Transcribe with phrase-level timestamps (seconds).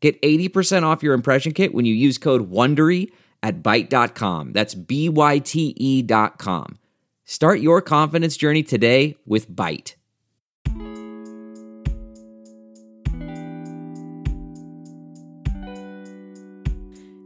[0.00, 3.10] Get 80% off your impression kit when you use code WONDERY
[3.42, 4.52] at Byte.com.
[4.52, 6.78] That's B-Y-T-E dot com.
[7.24, 9.94] Start your confidence journey today with Byte.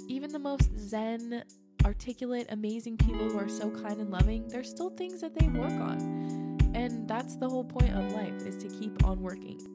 [0.09, 1.45] Even the most zen,
[1.85, 5.71] articulate, amazing people who are so kind and loving, there's still things that they work
[5.71, 6.59] on.
[6.75, 9.72] And that's the whole point of life is to keep on working.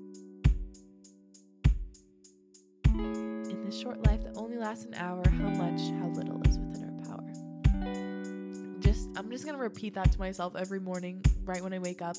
[3.67, 7.17] This short life that only lasts an hour, how much, how little is within our
[7.17, 8.79] power.
[8.79, 12.15] Just I'm just gonna repeat that to myself every morning, right when I wake up.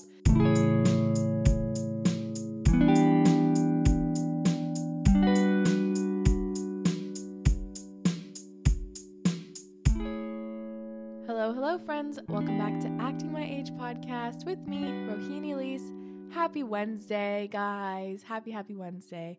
[11.26, 12.18] Hello, hello, friends.
[12.28, 15.90] Welcome back to Acting My Age podcast with me, Rohini Elise.
[16.30, 18.22] Happy Wednesday, guys.
[18.22, 19.38] Happy, happy Wednesday.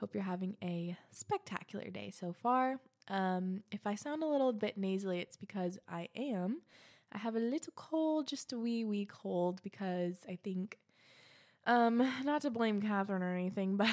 [0.00, 2.80] Hope you're having a spectacular day so far.
[3.08, 6.62] Um, if I sound a little bit nasally, it's because I am.
[7.12, 10.78] I have a little cold, just a wee, wee cold, because I think,
[11.66, 13.88] um, not to blame Catherine or anything, but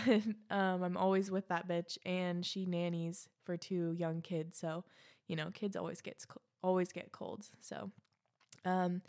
[0.50, 4.84] um, I'm always with that bitch, and she nannies for two young kids, so
[5.28, 6.28] you know, kids always gets
[6.62, 7.52] always get colds.
[7.62, 7.92] So,
[8.64, 9.02] um,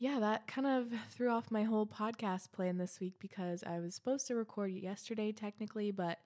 [0.00, 3.94] yeah, that kind of threw off my whole podcast plan this week because I was
[3.94, 6.18] supposed to record yesterday technically, but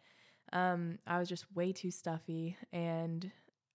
[0.52, 3.30] um, I was just way too stuffy, and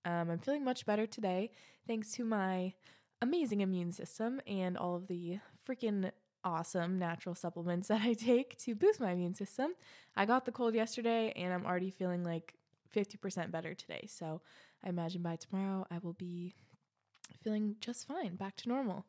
[0.05, 1.51] um, I'm feeling much better today
[1.85, 2.73] thanks to my
[3.21, 6.09] amazing immune system and all of the freaking
[6.45, 9.73] awesome natural supplements that I take to boost my immune system.
[10.15, 12.53] I got the cold yesterday, and I'm already feeling like
[12.95, 14.07] 50% better today.
[14.07, 14.39] So
[14.81, 16.53] I imagine by tomorrow I will be
[17.43, 19.05] feeling just fine, back to normal.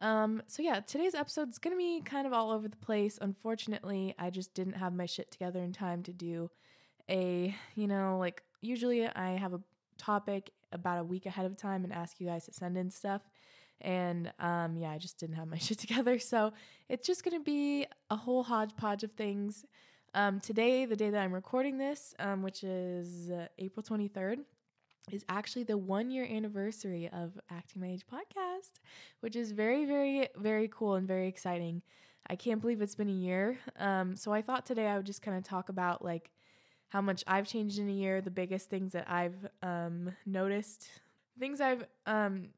[0.00, 3.18] Um, so yeah, today's episode is gonna be kind of all over the place.
[3.20, 6.50] Unfortunately, I just didn't have my shit together in time to do
[7.08, 9.60] a, you know, like usually I have a
[9.98, 13.22] topic about a week ahead of time and ask you guys to send in stuff.
[13.80, 16.18] And um, yeah, I just didn't have my shit together.
[16.18, 16.52] So
[16.88, 19.64] it's just gonna be a whole hodgepodge of things.
[20.14, 24.38] Um, today, the day that I'm recording this, um, which is uh, April 23rd,
[25.12, 28.80] is actually the one year anniversary of Acting My Age podcast,
[29.20, 31.82] which is very, very, very cool and very exciting.
[32.28, 33.58] I can't believe it's been a year.
[33.78, 36.32] Um, so I thought today I would just kind of talk about like
[36.88, 40.88] how much I've changed in a year, the biggest things that I've um, noticed,
[41.38, 42.48] things I've um,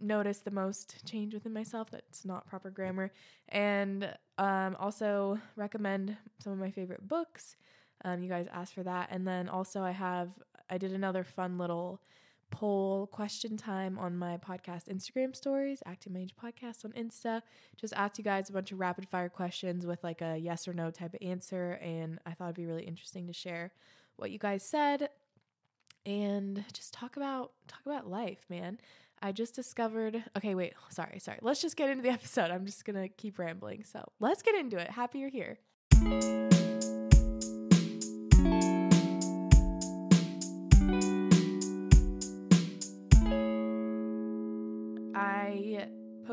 [0.00, 3.12] noticed the most change within myself that's not proper grammar,
[3.50, 7.56] and um, also recommend some of my favorite books.
[8.04, 9.08] Um, you guys asked for that.
[9.10, 10.28] And then also, I have
[10.70, 12.00] I did another fun little
[12.50, 17.42] poll question time on my podcast Instagram stories, Acting My Podcast on Insta.
[17.76, 20.72] Just asked you guys a bunch of rapid fire questions with like a yes or
[20.72, 21.72] no type of answer.
[21.82, 23.72] And I thought it'd be really interesting to share
[24.16, 25.08] what you guys said
[26.06, 28.78] and just talk about talk about life, man.
[29.22, 31.38] I just discovered okay, wait, sorry, sorry.
[31.42, 32.50] Let's just get into the episode.
[32.50, 33.84] I'm just gonna keep rambling.
[33.84, 34.90] So let's get into it.
[34.90, 35.58] Happy you're here.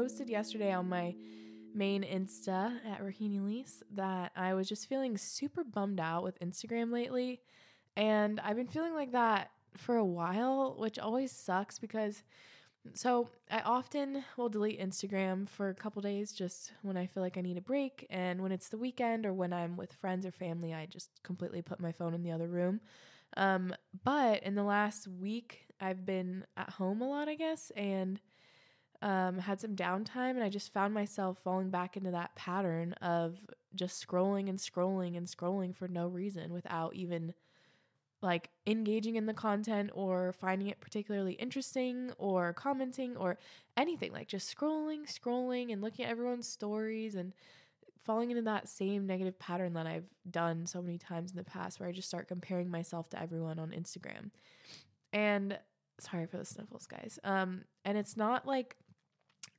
[0.02, 1.14] Posted yesterday on my
[1.76, 6.92] main Insta at Rahini Elise that I was just feeling super bummed out with Instagram
[6.92, 7.40] lately.
[7.96, 12.24] And I've been feeling like that for a while, which always sucks because
[12.96, 17.38] so I often will delete Instagram for a couple days just when I feel like
[17.38, 18.08] I need a break.
[18.10, 21.62] And when it's the weekend or when I'm with friends or family, I just completely
[21.62, 22.82] put my phone in the other room.
[23.38, 28.20] Um, but in the last week, I've been at home a lot, I guess, and
[29.02, 33.40] um, had some downtime, and I just found myself falling back into that pattern of
[33.76, 37.34] just scrolling and scrolling and scrolling for no reason without even
[38.22, 43.38] like engaging in the content or finding it particularly interesting or commenting or
[43.78, 47.34] anything like just scrolling scrolling and looking at everyone's stories and
[47.98, 51.80] falling into that same negative pattern that I've done so many times in the past
[51.80, 54.32] where I just start comparing myself to everyone on Instagram.
[55.14, 55.58] And
[56.00, 57.20] sorry for the sniffles guys.
[57.24, 58.76] Um and it's not like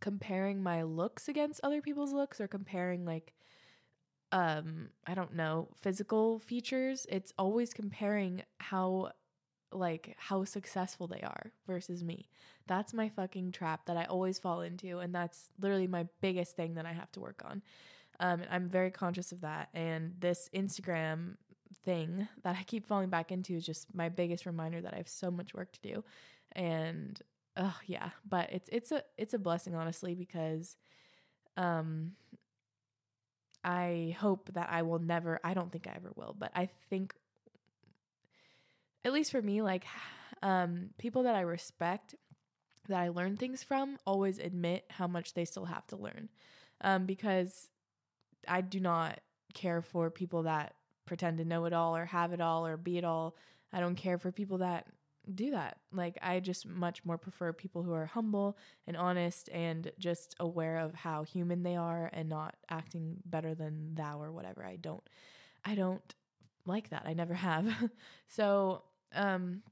[0.02, 3.32] comparing my looks against other people's looks or comparing like
[4.32, 7.06] um I don't know, physical features.
[7.08, 9.12] It's always comparing how
[9.72, 12.28] like how successful they are versus me.
[12.66, 16.74] That's my fucking trap that I always fall into and that's literally my biggest thing
[16.74, 17.62] that I have to work on.
[18.20, 21.36] Um, I'm very conscious of that and this Instagram
[21.84, 25.08] thing that I keep falling back into is just my biggest reminder that I have
[25.08, 26.04] so much work to do.
[26.54, 27.20] And
[27.56, 30.76] oh yeah, but it's it's a it's a blessing honestly because
[31.56, 32.12] um
[33.64, 37.14] I hope that I will never I don't think I ever will, but I think
[39.04, 39.84] at least for me like
[40.42, 42.14] um people that I respect
[42.88, 46.28] that I learn things from always admit how much they still have to learn.
[46.80, 47.68] Um because
[48.48, 49.20] I do not
[49.54, 50.74] care for people that
[51.06, 53.36] pretend to know it all or have it all or be it all.
[53.72, 54.86] I don't care for people that
[55.34, 55.78] do that.
[55.92, 60.78] Like I just much more prefer people who are humble and honest and just aware
[60.78, 64.64] of how human they are and not acting better than thou or whatever.
[64.64, 65.02] I don't
[65.64, 66.14] I don't
[66.66, 67.04] like that.
[67.06, 67.72] I never have.
[68.28, 68.82] so,
[69.14, 69.62] um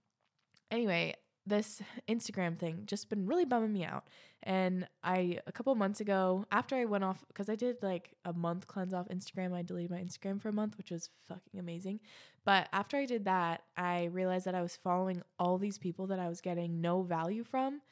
[0.70, 1.14] anyway,
[1.50, 4.04] this Instagram thing just been really bumming me out.
[4.42, 8.32] And I a couple months ago, after I went off because I did like a
[8.32, 12.00] month cleanse off Instagram, I deleted my Instagram for a month, which was fucking amazing.
[12.44, 16.18] But after I did that, I realized that I was following all these people that
[16.18, 17.82] I was getting no value from.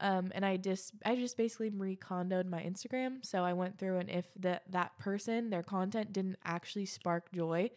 [0.00, 3.24] Um, and I just I just basically recondoed my Instagram.
[3.24, 7.70] So I went through and if that that person, their content didn't actually spark joy,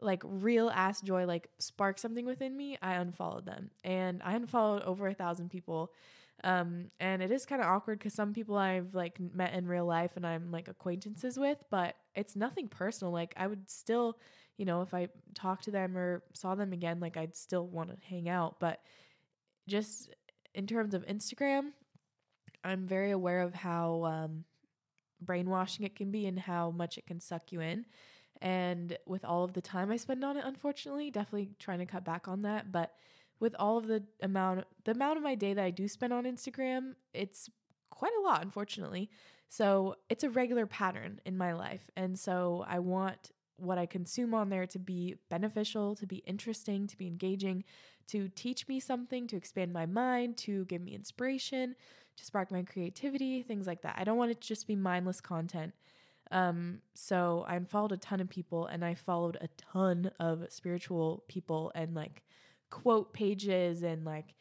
[0.00, 3.70] like real ass joy, like spark something within me, I unfollowed them.
[3.84, 5.92] And I unfollowed over a thousand people
[6.44, 9.86] um, and it is kind of awkward because some people I've like met in real
[9.86, 13.12] life and I'm like acquaintances with, but it's nothing personal.
[13.12, 14.18] Like I would still,
[14.58, 17.90] you know, if I talked to them or saw them again, like I'd still want
[17.90, 18.60] to hang out.
[18.60, 18.80] But
[19.66, 20.14] just
[20.54, 21.70] in terms of Instagram,
[22.62, 24.44] I'm very aware of how um,
[25.22, 27.86] brainwashing it can be and how much it can suck you in.
[28.42, 32.04] And with all of the time I spend on it, unfortunately, definitely trying to cut
[32.04, 32.72] back on that.
[32.72, 32.94] But
[33.40, 36.24] with all of the amount the amount of my day that I do spend on
[36.24, 37.50] Instagram, it's
[37.90, 39.10] quite a lot unfortunately.
[39.48, 41.88] So, it's a regular pattern in my life.
[41.96, 46.86] And so I want what I consume on there to be beneficial, to be interesting,
[46.88, 47.64] to be engaging,
[48.08, 51.74] to teach me something, to expand my mind, to give me inspiration,
[52.16, 53.96] to spark my creativity, things like that.
[53.98, 55.74] I don't want it to just be mindless content.
[56.30, 61.24] Um, so I followed a ton of people and I followed a ton of spiritual
[61.28, 62.22] people and like
[62.70, 64.34] quote pages and like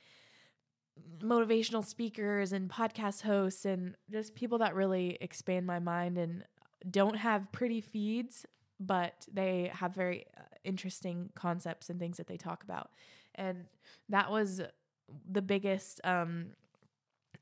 [1.19, 6.43] motivational speakers and podcast hosts and just people that really expand my mind and
[6.89, 8.45] don't have pretty feeds
[8.79, 12.89] but they have very uh, interesting concepts and things that they talk about.
[13.35, 13.65] And
[14.09, 14.61] that was
[15.29, 16.47] the biggest um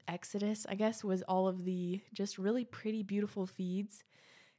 [0.07, 4.04] exodus i guess was all of the just really pretty beautiful feeds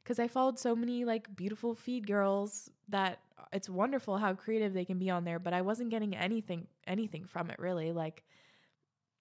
[0.05, 3.19] because i followed so many like beautiful feed girls that
[3.51, 7.25] it's wonderful how creative they can be on there, but I wasn't getting anything anything
[7.25, 7.91] from it really.
[7.91, 8.23] Like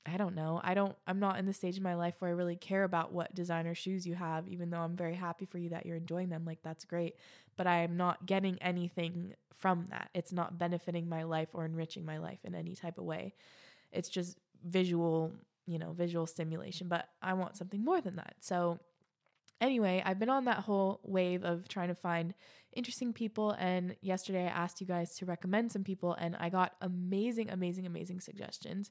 [0.07, 0.61] I don't know.
[0.63, 3.13] I don't I'm not in the stage in my life where I really care about
[3.13, 6.29] what designer shoes you have, even though I'm very happy for you that you're enjoying
[6.29, 6.45] them.
[6.45, 7.15] Like that's great.
[7.57, 10.11] But I'm not getting anything from that.
[10.15, 13.35] It's not benefiting my life or enriching my life in any type of way.
[13.93, 15.33] It's just visual,
[15.67, 16.89] you know, visual stimulation.
[16.89, 18.35] But I want something more than that.
[18.41, 18.81] So
[19.61, 22.35] anyway, I've been on that whole wave of trying to find
[22.75, 23.53] interesting people.
[23.53, 27.87] And yesterday I asked you guys to recommend some people, and I got amazing, amazing,
[27.87, 28.91] amazing suggestions.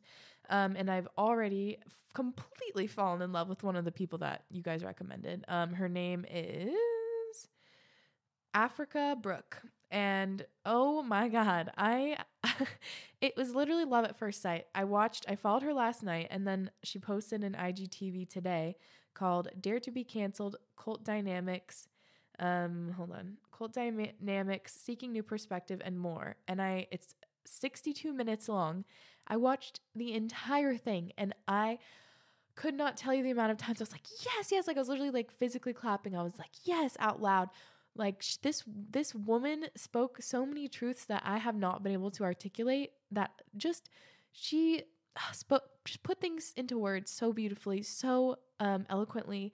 [0.49, 4.43] Um, and I've already f- completely fallen in love with one of the people that
[4.49, 5.45] you guys recommended.
[5.47, 7.47] Um, her name is
[8.53, 9.61] Africa Brooke.
[9.91, 12.17] And oh my God, I,
[13.21, 14.65] it was literally love at first sight.
[14.73, 18.75] I watched, I followed her last night, and then she posted an IGTV today
[19.13, 21.87] called Dare to Be Cancelled Cult Dynamics.
[22.39, 23.37] Um, hold on.
[23.55, 26.35] Cult Dynamics, Seeking New Perspective, and more.
[26.47, 27.15] And I, it's
[27.45, 28.85] 62 minutes long.
[29.27, 31.79] I watched the entire thing and I
[32.55, 34.67] could not tell you the amount of times I was like, yes, yes.
[34.67, 36.15] Like I was literally like physically clapping.
[36.15, 37.49] I was like, yes, out loud.
[37.95, 42.11] Like sh- this, this woman spoke so many truths that I have not been able
[42.11, 43.89] to articulate that just,
[44.31, 44.83] she
[45.31, 49.53] spoke, just put things into words so beautifully, so um, eloquently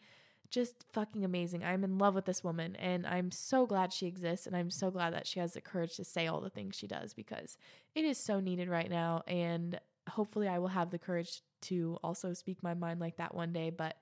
[0.52, 1.64] just fucking amazing.
[1.64, 4.90] I'm in love with this woman and I'm so glad she exists and I'm so
[4.90, 7.58] glad that she has the courage to say all the things she does because
[7.94, 12.34] it is so needed right now and hopefully I will have the courage to also
[12.34, 13.96] speak my mind like that one day, but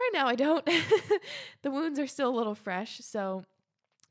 [0.00, 0.64] right now I don't.
[1.62, 2.98] the wounds are still a little fresh.
[2.98, 3.44] So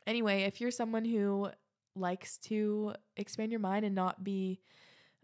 [0.05, 1.49] anyway, if you're someone who
[1.95, 4.59] likes to expand your mind and not be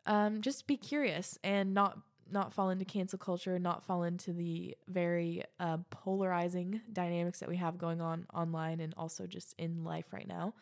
[0.05, 1.97] um, just be curious and not
[2.31, 7.57] not fall into cancel culture, not fall into the very uh, polarizing dynamics that we
[7.57, 10.53] have going on online and also just in life right now.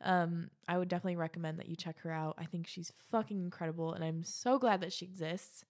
[0.00, 2.36] um, I would definitely recommend that you check her out.
[2.38, 5.64] I think she's fucking incredible, and I'm so glad that she exists.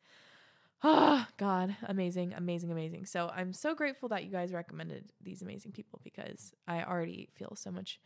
[0.83, 3.07] Oh, God, amazing, amazing, amazing.
[3.07, 7.55] So I'm so grateful that you guys recommended these amazing people because I already feel
[7.57, 7.99] so much,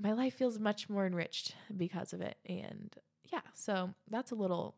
[0.00, 2.36] my life feels much more enriched because of it.
[2.46, 2.94] And
[3.24, 4.74] yeah, so that's a little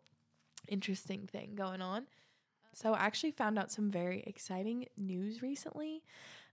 [0.71, 2.07] interesting thing going on.
[2.73, 6.03] So I actually found out some very exciting news recently.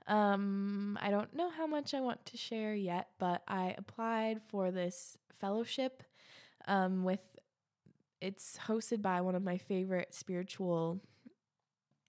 [0.08, 4.72] Um, I don't know how much I want to share yet, but I applied for
[4.72, 6.04] this fellowship
[6.68, 7.20] um, with
[8.20, 11.00] it's hosted by one of my favorite spiritual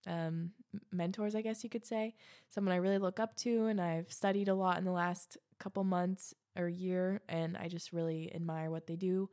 [0.06, 0.52] um,
[0.90, 2.14] mentors, I guess you could say.
[2.48, 5.84] Someone I really look up to, and I've studied a lot in the last couple
[5.84, 9.28] months or year, and I just really admire what they do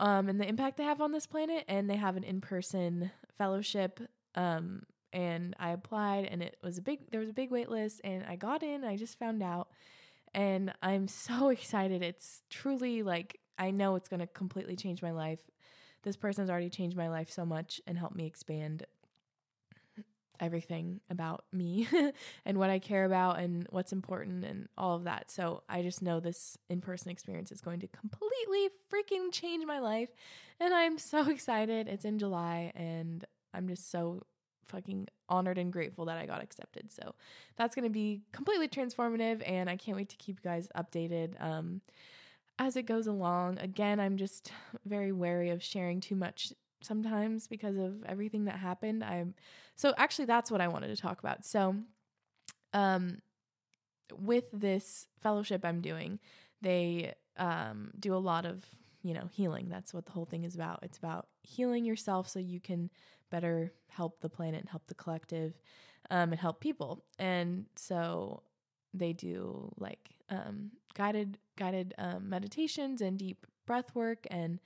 [0.00, 1.64] um, and the impact they have on this planet.
[1.68, 4.00] And they have an in person fellowship.
[4.34, 7.10] Um, and I applied, and it was a big.
[7.10, 8.82] There was a big wait list, and I got in.
[8.82, 9.68] And I just found out,
[10.34, 12.02] and I'm so excited.
[12.02, 15.40] It's truly like I know it's going to completely change my life.
[16.02, 18.86] This person has already changed my life so much and helped me expand
[20.40, 21.86] everything about me
[22.44, 25.30] and what I care about and what's important and all of that.
[25.30, 29.78] So I just know this in person experience is going to completely freaking change my
[29.78, 30.08] life.
[30.58, 31.86] And I'm so excited.
[31.88, 34.22] It's in July and I'm just so
[34.66, 36.90] fucking honored and grateful that I got accepted.
[36.90, 37.14] So
[37.56, 41.40] that's going to be completely transformative and I can't wait to keep you guys updated.
[41.42, 41.82] Um,
[42.58, 44.52] as it goes along, again, I'm just
[44.84, 49.04] very wary of sharing too much sometimes because of everything that happened.
[49.04, 49.34] I'm
[49.76, 51.44] so actually that's what I wanted to talk about.
[51.44, 51.76] So
[52.72, 53.18] um
[54.18, 56.18] with this fellowship I'm doing,
[56.62, 58.64] they um do a lot of,
[59.02, 59.68] you know, healing.
[59.68, 60.80] That's what the whole thing is about.
[60.82, 62.90] It's about healing yourself so you can
[63.30, 65.54] better help the planet and help the collective
[66.10, 67.04] um and help people.
[67.18, 68.42] And so
[68.92, 74.58] they do like um guided guided um meditations and deep breath work and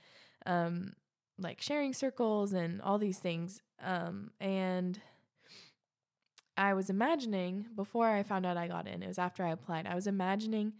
[0.47, 0.92] um
[1.38, 3.61] like sharing circles and all these things.
[3.83, 5.00] Um, and
[6.57, 9.87] I was imagining before I found out I got in, it was after I applied,
[9.87, 10.75] I was imagining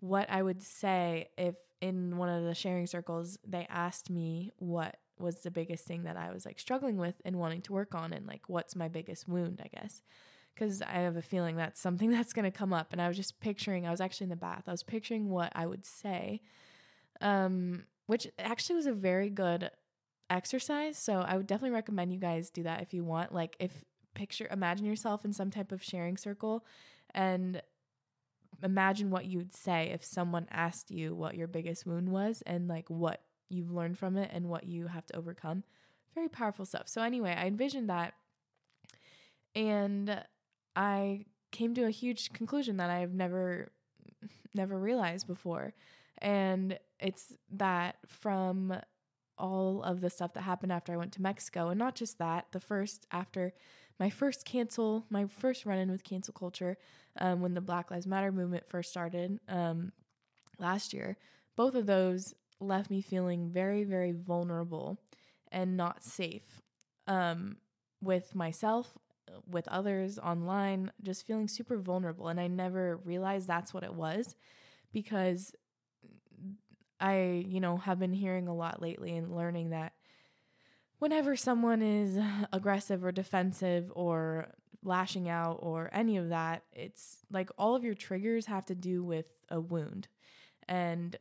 [0.00, 4.96] what I would say if in one of the sharing circles they asked me what
[5.18, 8.12] was the biggest thing that I was like struggling with and wanting to work on
[8.12, 10.02] and like what's my biggest wound, I guess.
[10.56, 13.16] Cuz I have a feeling that's something that's going to come up and I was
[13.16, 14.64] just picturing I was actually in the bath.
[14.66, 16.42] I was picturing what I would say.
[17.20, 19.70] Um which actually was a very good
[20.30, 20.98] exercise.
[20.98, 23.32] So I would definitely recommend you guys do that if you want.
[23.32, 26.64] Like if picture imagine yourself in some type of sharing circle
[27.14, 27.60] and
[28.62, 32.88] imagine what you'd say if someone asked you what your biggest wound was and like
[32.88, 35.62] what you've learned from it and what you have to overcome.
[36.14, 36.88] Very powerful stuff.
[36.88, 38.14] So anyway, I envisioned that
[39.54, 40.22] and
[40.74, 43.70] I came to a huge conclusion that I've never
[44.54, 45.74] never realized before.
[46.18, 48.74] And it's that from
[49.38, 51.68] all of the stuff that happened after I went to Mexico.
[51.68, 53.52] And not just that, the first, after
[53.98, 56.76] my first cancel, my first run in with cancel culture,
[57.18, 59.92] um, when the Black Lives Matter movement first started um,
[60.58, 61.16] last year,
[61.56, 64.98] both of those left me feeling very, very vulnerable
[65.50, 66.62] and not safe
[67.06, 67.56] um,
[68.02, 68.92] with myself,
[69.48, 72.28] with others online, just feeling super vulnerable.
[72.28, 74.34] And I never realized that's what it was
[74.92, 75.54] because
[77.00, 79.92] I, you know, have been hearing a lot lately and learning that
[80.98, 82.18] whenever someone is
[82.52, 84.48] aggressive or defensive or
[84.82, 89.02] lashing out or any of that, it's like all of your triggers have to do
[89.02, 90.08] with a wound.
[90.68, 91.16] And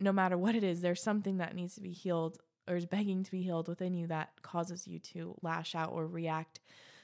[0.00, 3.24] no matter what it is, there's something that needs to be healed or is begging
[3.24, 6.60] to be healed within you that causes you to lash out or react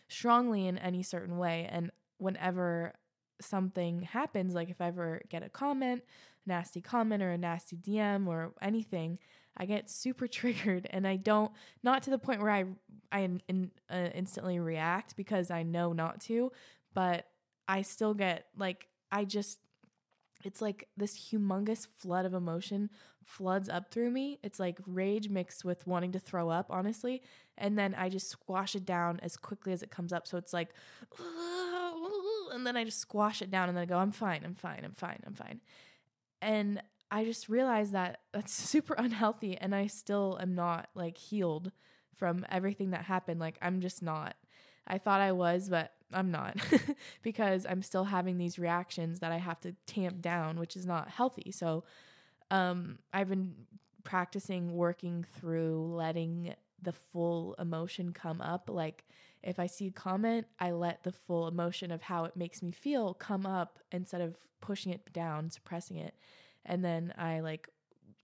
[0.08, 1.68] strongly in any certain way.
[1.70, 2.92] And whenever
[3.40, 6.02] something happens, like if I ever get a comment,
[6.46, 9.18] nasty comment or a nasty DM or anything,
[9.56, 12.64] I get super triggered and I don't not to the point where I
[13.12, 16.52] I in, uh, instantly react because I know not to,
[16.94, 17.26] but
[17.68, 19.60] I still get like I just
[20.44, 22.90] it's like this humongous flood of emotion
[23.24, 24.38] floods up through me.
[24.42, 27.22] It's like rage mixed with wanting to throw up, honestly.
[27.56, 30.26] And then I just squash it down as quickly as it comes up.
[30.26, 30.70] So it's like,
[32.52, 34.82] and then I just squash it down and then I go, I'm fine, I'm fine,
[34.84, 35.60] I'm fine, I'm fine.
[36.42, 41.72] And I just realized that that's super unhealthy and I still am not like healed
[42.16, 43.40] from everything that happened.
[43.40, 44.36] Like I'm just not.
[44.86, 46.56] I thought I was, but I'm not
[47.22, 51.08] because I'm still having these reactions that I have to tamp down, which is not
[51.08, 51.50] healthy.
[51.50, 51.84] So
[52.50, 53.54] um I've been
[54.04, 59.04] practicing working through letting the full emotion come up like
[59.44, 62.72] if I see a comment, I let the full emotion of how it makes me
[62.72, 66.14] feel come up instead of pushing it down, suppressing it.
[66.64, 67.68] And then I like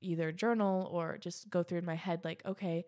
[0.00, 2.86] either journal or just go through in my head, like, okay,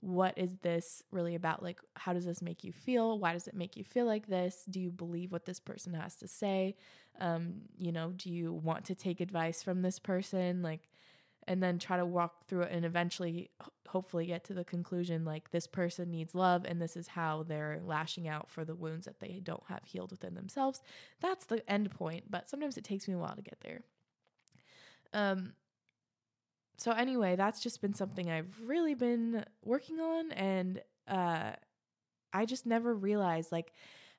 [0.00, 1.62] what is this really about?
[1.62, 3.18] Like, how does this make you feel?
[3.18, 4.64] Why does it make you feel like this?
[4.68, 6.76] Do you believe what this person has to say?
[7.20, 10.62] Um, you know, do you want to take advice from this person?
[10.62, 10.88] Like,
[11.48, 13.50] and then try to walk through it and eventually,
[13.88, 17.80] hopefully, get to the conclusion like this person needs love and this is how they're
[17.84, 20.80] lashing out for the wounds that they don't have healed within themselves.
[21.20, 23.82] That's the end point, but sometimes it takes me a while to get there.
[25.12, 25.52] Um,
[26.76, 31.52] so anyway, that's just been something I've really been working on and uh
[32.32, 33.72] I just never realized like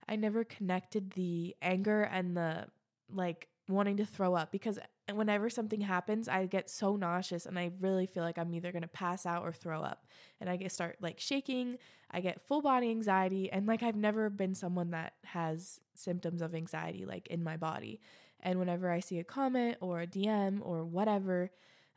[0.07, 2.67] I never connected the anger and the
[3.11, 4.79] like wanting to throw up because
[5.11, 8.83] whenever something happens, I get so nauseous and I really feel like I'm either going
[8.83, 10.05] to pass out or throw up.
[10.39, 11.77] And I get start like shaking,
[12.09, 16.55] I get full body anxiety and like I've never been someone that has symptoms of
[16.55, 17.99] anxiety like in my body.
[18.39, 21.51] And whenever I see a comment or a DM or whatever,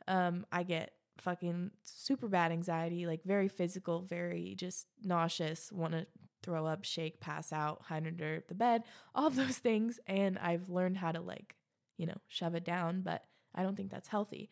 [0.07, 6.07] um, I get fucking super bad anxiety, like very physical, very just nauseous, want to
[6.43, 8.83] throw up, shake, pass out, hide under the bed,
[9.13, 9.99] all of those things.
[10.07, 11.55] And I've learned how to like,
[11.97, 13.23] you know, shove it down, but
[13.53, 14.49] I don't think that's healthy.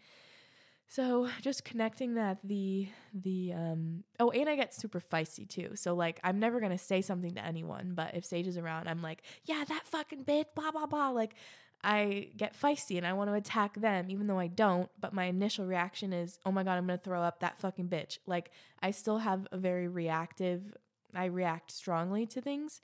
[0.88, 5.72] So just connecting that the the um oh and I get super feisty too.
[5.76, 9.02] So like I'm never gonna say something to anyone, but if Sage is around, I'm
[9.02, 11.10] like, yeah, that fucking bitch, blah blah blah.
[11.10, 11.36] Like
[11.84, 14.90] I get feisty and I want to attack them, even though I don't.
[15.00, 17.90] But my initial reaction is, oh my God, I'm going to throw up that fucking
[17.90, 18.18] bitch.
[18.26, 18.50] Like,
[18.82, 20.76] I still have a very reactive,
[21.14, 22.82] I react strongly to things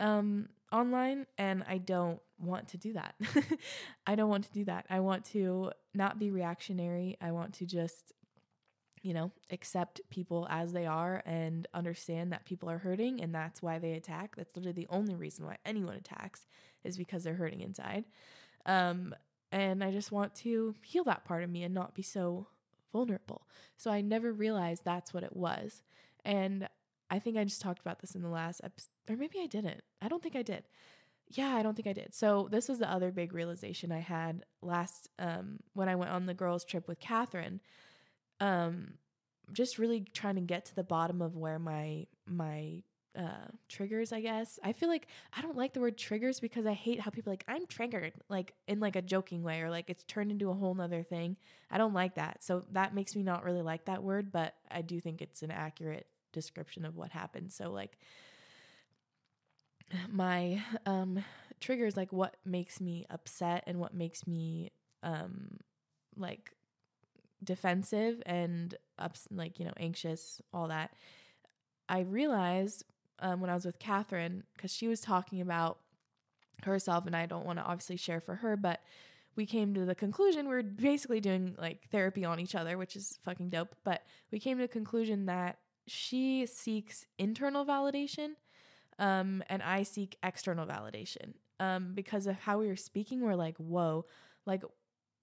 [0.00, 3.14] um, online, and I don't want to do that.
[4.06, 4.86] I don't want to do that.
[4.90, 7.16] I want to not be reactionary.
[7.20, 8.14] I want to just
[9.02, 13.62] you know, accept people as they are and understand that people are hurting and that's
[13.62, 14.36] why they attack.
[14.36, 16.46] That's literally the only reason why anyone attacks
[16.84, 18.04] is because they're hurting inside.
[18.66, 19.14] Um,
[19.52, 22.48] and I just want to heal that part of me and not be so
[22.92, 23.46] vulnerable.
[23.76, 25.82] So I never realized that's what it was.
[26.24, 26.68] And
[27.10, 29.82] I think I just talked about this in the last episode, or maybe I didn't.
[30.00, 30.64] I don't think I did.
[31.28, 32.14] Yeah, I don't think I did.
[32.14, 36.26] So this was the other big realization I had last um, when I went on
[36.26, 37.60] the girls' trip with Catherine
[38.40, 38.94] um
[39.52, 42.82] just really trying to get to the bottom of where my my
[43.18, 46.72] uh triggers i guess i feel like i don't like the word triggers because i
[46.72, 50.04] hate how people like i'm triggered like in like a joking way or like it's
[50.04, 51.36] turned into a whole nother thing
[51.72, 54.80] i don't like that so that makes me not really like that word but i
[54.80, 57.98] do think it's an accurate description of what happened so like
[60.08, 61.22] my um
[61.60, 64.70] triggers like what makes me upset and what makes me
[65.02, 65.58] um
[66.16, 66.52] like
[67.42, 70.92] defensive and ups, like you know anxious, all that.
[71.88, 72.84] I realized
[73.18, 75.78] um, when I was with Catherine because she was talking about
[76.64, 78.80] herself, and I don't want to obviously share for her, but
[79.36, 82.96] we came to the conclusion we are basically doing like therapy on each other, which
[82.96, 83.74] is fucking dope.
[83.84, 85.58] But we came to the conclusion that
[85.90, 88.30] she seeks internal validation,
[88.98, 91.34] um, and I seek external validation.
[91.58, 94.06] Um, because of how we were speaking, we're like, whoa,
[94.46, 94.62] like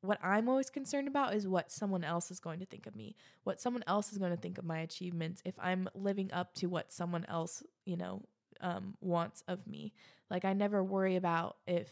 [0.02, 3.16] what I'm always concerned about is what someone else is going to think of me,
[3.44, 6.68] what someone else is going to think of my achievements if I'm living up to
[6.68, 8.22] what someone else, you know,
[8.62, 9.94] um, wants of me.
[10.30, 11.90] Like I never worry about if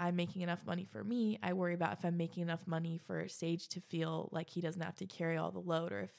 [0.00, 1.38] I'm making enough money for me.
[1.42, 4.80] I worry about if I'm making enough money for Sage to feel like he doesn't
[4.80, 6.10] have to carry all the load, or if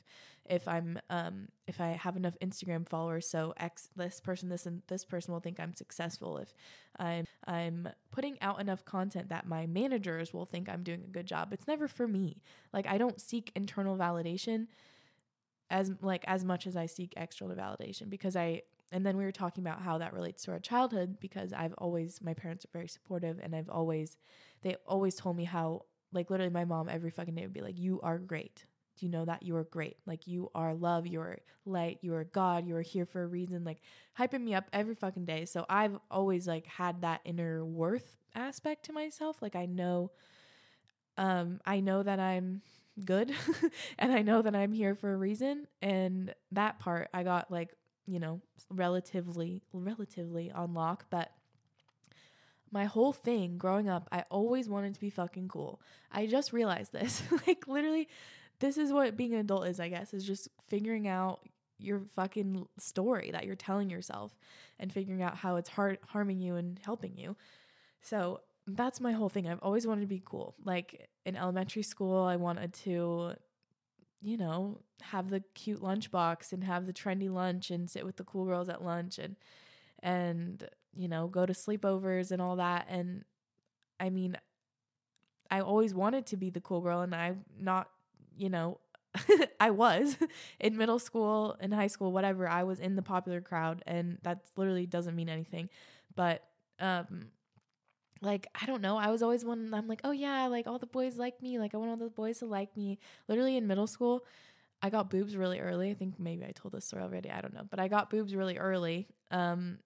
[0.46, 4.84] if I'm um if I have enough Instagram followers, so X this person this and
[4.88, 6.38] this person will think I'm successful.
[6.38, 6.54] If
[7.00, 11.26] I'm I'm putting out enough content that my managers will think I'm doing a good
[11.26, 11.52] job.
[11.52, 12.44] It's never for me.
[12.72, 14.68] Like I don't seek internal validation
[15.72, 19.32] as like as much as I seek external validation because I and then we were
[19.32, 22.90] talking about how that relates to our childhood because I've always my parents are very
[22.90, 24.18] supportive and I've always
[24.62, 27.80] they always told me how like literally my mom every fucking day would be like
[27.80, 28.66] you are great.
[28.98, 29.96] Do you know that you are great?
[30.06, 33.64] Like you are love, you're light, you are God, you are here for a reason
[33.64, 33.80] like
[34.20, 35.46] hyping me up every fucking day.
[35.46, 39.42] So I've always like had that inner worth aspect to myself.
[39.42, 40.12] Like I know
[41.18, 42.62] um I know that I'm
[43.06, 43.32] good
[44.00, 47.76] and I know that I'm here for a reason and that part I got like
[48.06, 51.32] you know, relatively relatively on lock, but
[52.72, 55.82] my whole thing growing up, I always wanted to be fucking cool.
[56.12, 57.22] I just realized this.
[57.48, 58.08] like literally
[58.60, 61.42] this is what being an adult is, I guess, is just figuring out
[61.80, 64.38] your fucking story that you're telling yourself
[64.80, 67.36] and figuring out how it's hard harming you and helping you.
[68.02, 69.48] So, that's my whole thing.
[69.48, 70.56] I've always wanted to be cool.
[70.64, 73.34] Like in elementary school, I wanted to
[74.22, 78.24] you know, have the cute lunchbox and have the trendy lunch and sit with the
[78.24, 79.36] cool girls at lunch and
[80.04, 83.24] and you know, go to sleepovers and all that and
[84.00, 84.38] I mean
[85.50, 87.90] I always wanted to be the cool girl and I'm not,
[88.38, 88.80] you know,
[89.60, 90.18] I was
[90.60, 92.48] in middle school, in high school, whatever.
[92.48, 95.70] I was in the popular crowd and that literally doesn't mean anything.
[96.16, 96.44] But
[96.80, 97.28] um
[98.22, 100.86] like I don't know, I was always one I'm like, "Oh yeah, like all the
[100.88, 101.60] boys like me.
[101.60, 104.26] Like I want all the boys to like me." Literally in middle school,
[104.82, 105.92] I got boobs really early.
[105.92, 107.32] I think maybe I told this story already.
[107.32, 107.68] I don't know.
[107.70, 109.08] But I got boobs really early.
[109.32, 109.80] Um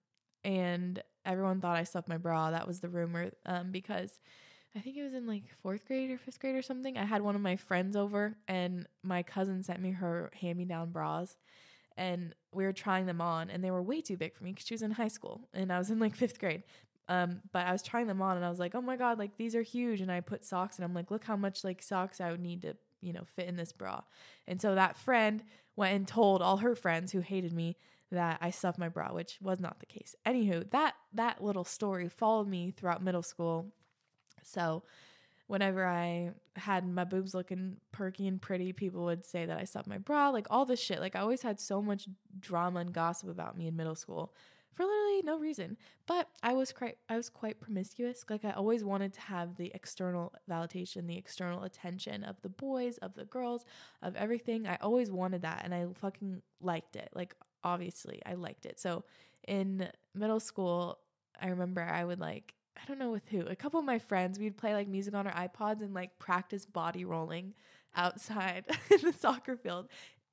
[0.44, 2.50] and everyone thought I stuffed my bra.
[2.50, 4.20] That was the rumor um because
[4.76, 6.98] I think it was in like fourth grade or fifth grade or something.
[6.98, 10.66] I had one of my friends over, and my cousin sent me her hand me
[10.66, 11.36] down bras,
[11.96, 14.66] and we were trying them on, and they were way too big for me because
[14.66, 16.62] she was in high school and I was in like fifth grade.
[17.08, 19.36] Um, but I was trying them on, and I was like, oh my god, like
[19.36, 20.00] these are huge.
[20.00, 22.62] And I put socks, and I'm like, look how much like socks I would need
[22.62, 24.02] to you know fit in this bra.
[24.46, 25.42] And so that friend
[25.76, 27.76] went and told all her friends who hated me
[28.10, 30.14] that I stuffed my bra, which was not the case.
[30.26, 33.72] Anywho, that that little story followed me throughout middle school
[34.46, 34.84] so
[35.48, 39.88] whenever I had my boobs looking perky and pretty, people would say that I stuffed
[39.88, 41.00] my bra, like all this shit.
[41.00, 44.34] Like I always had so much drama and gossip about me in middle school
[44.76, 45.76] for literally no reason.
[46.06, 48.24] But I was quite I was quite promiscuous.
[48.28, 52.98] Like I always wanted to have the external validation, the external attention of the boys,
[52.98, 53.64] of the girls,
[54.02, 54.66] of everything.
[54.68, 57.08] I always wanted that and I fucking liked it.
[57.14, 57.34] Like
[57.64, 58.78] obviously, I liked it.
[58.78, 59.04] So
[59.48, 60.98] in middle school,
[61.40, 63.40] I remember I would like I don't know with who.
[63.40, 66.66] A couple of my friends, we'd play like music on our iPods and like practice
[66.66, 67.54] body rolling
[67.94, 69.88] outside in the soccer field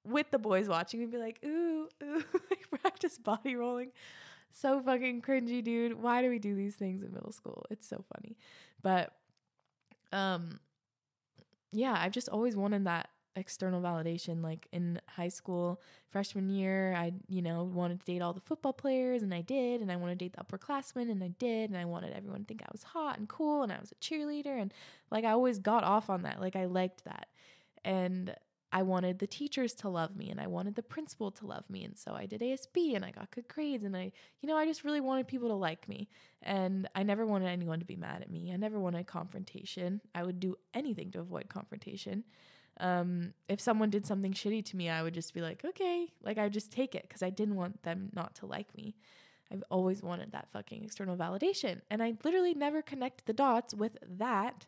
[0.05, 0.99] with the boys watching.
[0.99, 2.23] We'd be like, ooh, ooh,
[2.81, 3.91] practice body rolling.
[4.53, 6.01] So fucking cringy, dude.
[6.01, 7.65] Why do we do these things in middle school?
[7.69, 8.37] It's so funny.
[8.81, 9.13] But
[10.11, 10.59] um
[11.71, 17.11] yeah, I've just always wanted that external validation like in high school freshman year i
[17.27, 20.19] you know wanted to date all the football players and i did and i wanted
[20.19, 22.83] to date the upperclassmen and i did and i wanted everyone to think i was
[22.83, 24.71] hot and cool and i was a cheerleader and
[25.09, 27.27] like i always got off on that like i liked that
[27.83, 28.35] and
[28.73, 31.83] i wanted the teachers to love me and i wanted the principal to love me
[31.85, 34.65] and so i did asb and i got good grades and i you know i
[34.65, 36.09] just really wanted people to like me
[36.41, 40.23] and i never wanted anyone to be mad at me i never wanted confrontation i
[40.23, 42.23] would do anything to avoid confrontation
[42.79, 46.37] um, if someone did something shitty to me, I would just be like, okay, like
[46.37, 48.95] I would just take it because I didn't want them not to like me.
[49.51, 51.81] I've always wanted that fucking external validation.
[51.91, 54.65] And I literally never connect the dots with that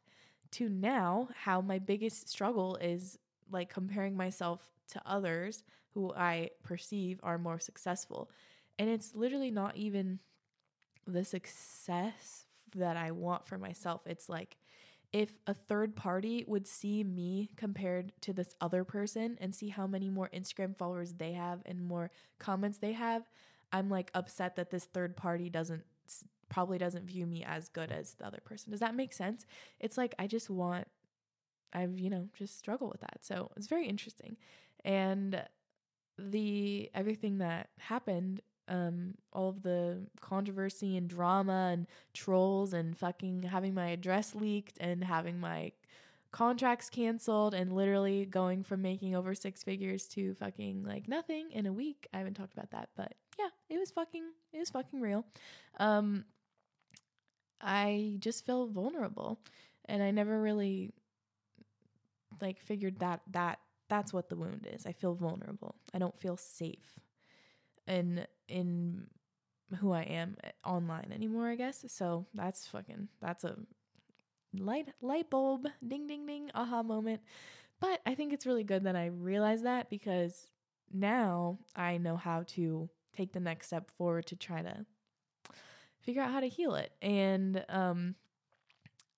[0.51, 3.17] to now how my biggest struggle is
[3.51, 8.29] like comparing myself to others who I perceive are more successful.
[8.77, 10.19] And it's literally not even
[11.07, 14.01] the success that I want for myself.
[14.05, 14.57] It's like
[15.13, 19.87] if a third party would see me compared to this other person and see how
[19.87, 23.23] many more Instagram followers they have and more comments they have,
[23.71, 25.83] I'm like upset that this third party doesn't
[26.49, 28.71] probably doesn't view me as good as the other person.
[28.71, 29.45] Does that make sense?
[29.79, 30.87] It's like I just want
[31.75, 33.19] I've, you know, just struggled with that.
[33.23, 34.37] So, it's very interesting.
[34.83, 35.43] And
[36.17, 43.43] the everything that happened um all of the controversy and drama and trolls and fucking
[43.43, 45.71] having my address leaked and having my
[46.31, 51.65] contracts canceled and literally going from making over six figures to fucking like nothing in
[51.65, 52.07] a week.
[52.13, 55.25] I haven't talked about that, but yeah, it was fucking it was fucking real.
[55.79, 56.25] Um
[57.61, 59.39] I just feel vulnerable
[59.85, 60.93] and I never really
[62.41, 64.85] like figured that that that's what the wound is.
[64.85, 65.75] I feel vulnerable.
[65.93, 66.99] I don't feel safe
[67.87, 69.07] in in
[69.79, 71.85] who I am online anymore, I guess.
[71.87, 73.57] So that's fucking that's a
[74.57, 77.21] light light bulb ding ding ding aha moment.
[77.79, 80.51] But I think it's really good that I realized that because
[80.91, 84.85] now I know how to take the next step forward to try to
[86.01, 86.91] figure out how to heal it.
[87.01, 88.15] And um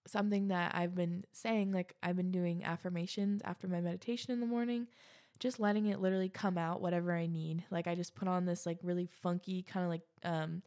[0.08, 4.46] something that I've been saying like I've been doing affirmations after my meditation in the
[4.46, 4.88] morning
[5.40, 7.64] just letting it literally come out whatever I need.
[7.70, 10.64] Like I just put on this like really funky kind of like um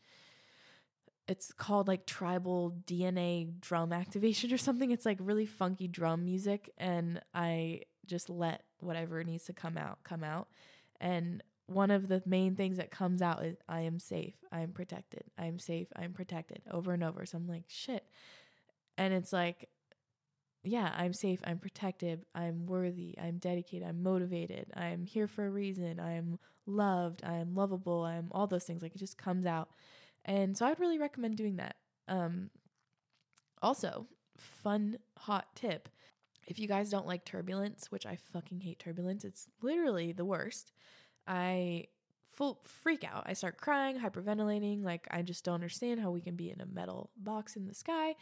[1.29, 4.91] it's called like tribal DNA drum activation or something.
[4.91, 9.99] It's like really funky drum music and I just let whatever needs to come out
[10.05, 10.49] come out.
[11.01, 14.35] And one of the main things that comes out is I am safe.
[14.51, 15.23] I am protected.
[15.39, 15.87] I am safe.
[15.95, 17.25] I am protected over and over.
[17.25, 18.05] So I'm like, shit.
[19.01, 19.71] And it's like
[20.63, 25.51] yeah, I'm safe, I'm protected, I'm worthy, I'm dedicated, I'm motivated, I'm here for a
[25.51, 28.83] reason, I'm loved, I'm lovable, I'm all those things.
[28.83, 29.71] Like it just comes out.
[30.25, 31.77] And so I would really recommend doing that.
[32.09, 32.51] Um,
[33.63, 35.89] also, fun hot tip.
[36.47, 40.73] If you guys don't like turbulence, which I fucking hate turbulence, it's literally the worst.
[41.27, 41.87] I
[42.35, 43.23] full freak out.
[43.25, 46.67] I start crying, hyperventilating, like I just don't understand how we can be in a
[46.67, 48.15] metal box in the sky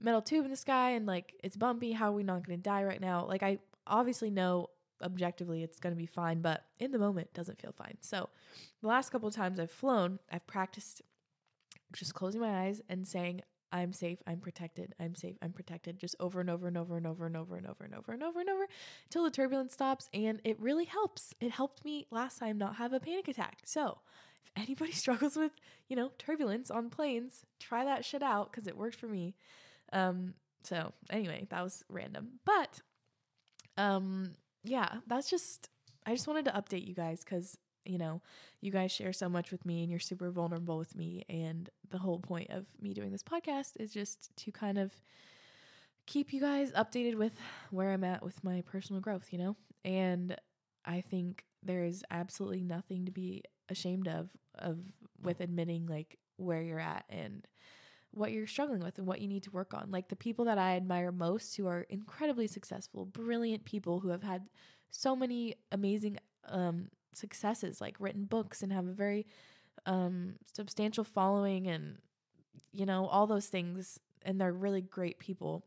[0.00, 1.92] metal tube in the sky and like it's bumpy.
[1.92, 3.26] How are we not going to die right now?
[3.26, 4.70] Like, I obviously know
[5.02, 7.96] objectively it's going to be fine, but in the moment, doesn't feel fine.
[8.00, 8.28] So,
[8.82, 11.02] the last couple of times I've flown, I've practiced
[11.92, 16.14] just closing my eyes and saying, I'm safe, I'm protected, I'm safe, I'm protected, just
[16.20, 18.40] over and over and over and over and over and over and over and over
[18.40, 18.66] and over
[19.04, 20.08] until the turbulence stops.
[20.14, 21.34] And it really helps.
[21.40, 23.58] It helped me last time not have a panic attack.
[23.64, 23.98] So
[24.44, 25.52] if anybody struggles with,
[25.88, 29.34] you know, turbulence on planes, try that shit out because it worked for me.
[29.92, 32.40] Um, so anyway, that was random.
[32.44, 32.80] But
[33.76, 34.32] um,
[34.64, 35.68] yeah, that's just
[36.06, 38.20] I just wanted to update you guys because you know,
[38.60, 41.24] you guys share so much with me and you're super vulnerable with me.
[41.28, 44.92] And the whole point of me doing this podcast is just to kind of
[46.06, 47.38] keep you guys updated with
[47.70, 49.56] where I'm at with my personal growth, you know?
[49.84, 50.36] And
[50.84, 54.78] I think there is absolutely nothing to be ashamed of of
[55.22, 57.46] with admitting like where you're at and
[58.16, 59.90] what you're struggling with and what you need to work on.
[59.90, 64.22] Like the people that I admire most who are incredibly successful, brilliant people who have
[64.22, 64.48] had
[64.90, 69.26] so many amazing um successes like written books and have a very
[69.86, 71.98] um substantial following and
[72.72, 75.64] you know all those things and they're really great people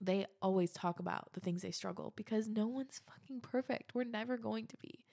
[0.00, 4.36] they always talk about the things they struggle because no one's fucking perfect we're never
[4.36, 5.04] going to be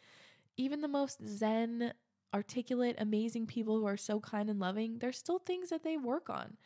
[0.58, 1.94] even the most zen
[2.34, 6.30] articulate amazing people who are so kind and loving there's still things that they work
[6.30, 6.58] on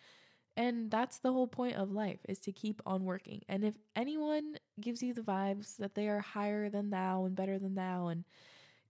[0.56, 4.56] and that's the whole point of life is to keep on working and if anyone
[4.80, 8.23] gives you the vibes that they are higher than thou and better than thou and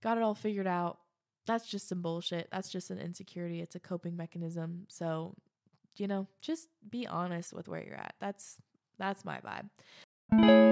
[0.04, 0.98] got it all figured out.
[1.46, 2.48] That's just some bullshit.
[2.52, 3.60] That's just an insecurity.
[3.60, 4.86] It's a coping mechanism.
[4.88, 5.34] So,
[5.96, 8.14] you know, just be honest with where you're at.
[8.20, 8.56] That's
[8.98, 10.63] that's my vibe.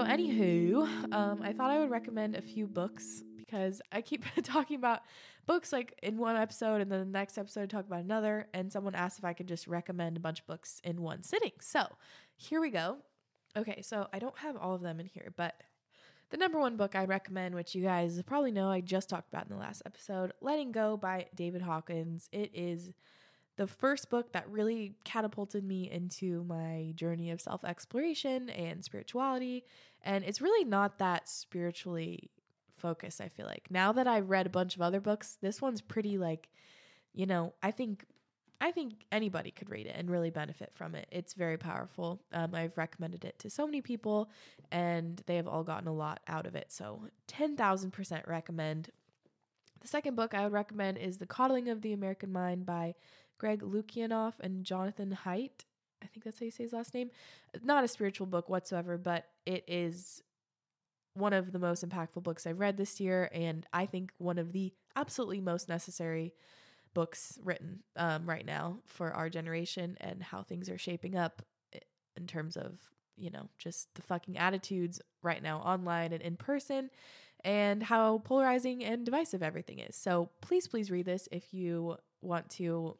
[0.00, 4.76] So, anywho, um, I thought I would recommend a few books because I keep talking
[4.76, 5.00] about
[5.44, 8.48] books like in one episode and then the next episode talk about another.
[8.54, 11.52] And someone asked if I could just recommend a bunch of books in one sitting.
[11.60, 11.86] So
[12.34, 12.96] here we go.
[13.54, 15.54] Okay, so I don't have all of them in here, but
[16.30, 19.44] the number one book I recommend, which you guys probably know I just talked about
[19.44, 22.30] in the last episode, Letting Go by David Hawkins.
[22.32, 22.90] It is
[23.60, 29.64] the first book that really catapulted me into my journey of self exploration and spirituality.
[30.02, 32.30] And it's really not that spiritually
[32.76, 33.66] focused, I feel like.
[33.70, 36.48] Now that I've read a bunch of other books, this one's pretty like,
[37.12, 38.06] you know, I think
[38.62, 41.06] I think anybody could read it and really benefit from it.
[41.10, 42.20] It's very powerful.
[42.32, 44.30] Um, I've recommended it to so many people,
[44.70, 46.70] and they have all gotten a lot out of it.
[46.70, 48.90] So, 10,000% recommend.
[49.80, 52.96] The second book I would recommend is The Coddling of the American Mind by
[53.38, 55.64] Greg Lukianoff and Jonathan Haidt.
[56.02, 57.10] I think that's how you say his last name.
[57.62, 60.22] Not a spiritual book whatsoever, but it is
[61.14, 64.52] one of the most impactful books I've read this year, and I think one of
[64.52, 66.34] the absolutely most necessary
[66.94, 71.42] books written um, right now for our generation and how things are shaping up
[72.16, 72.78] in terms of,
[73.16, 76.90] you know, just the fucking attitudes right now online and in person
[77.44, 79.96] and how polarizing and divisive everything is.
[79.96, 82.96] So please, please read this if you want to,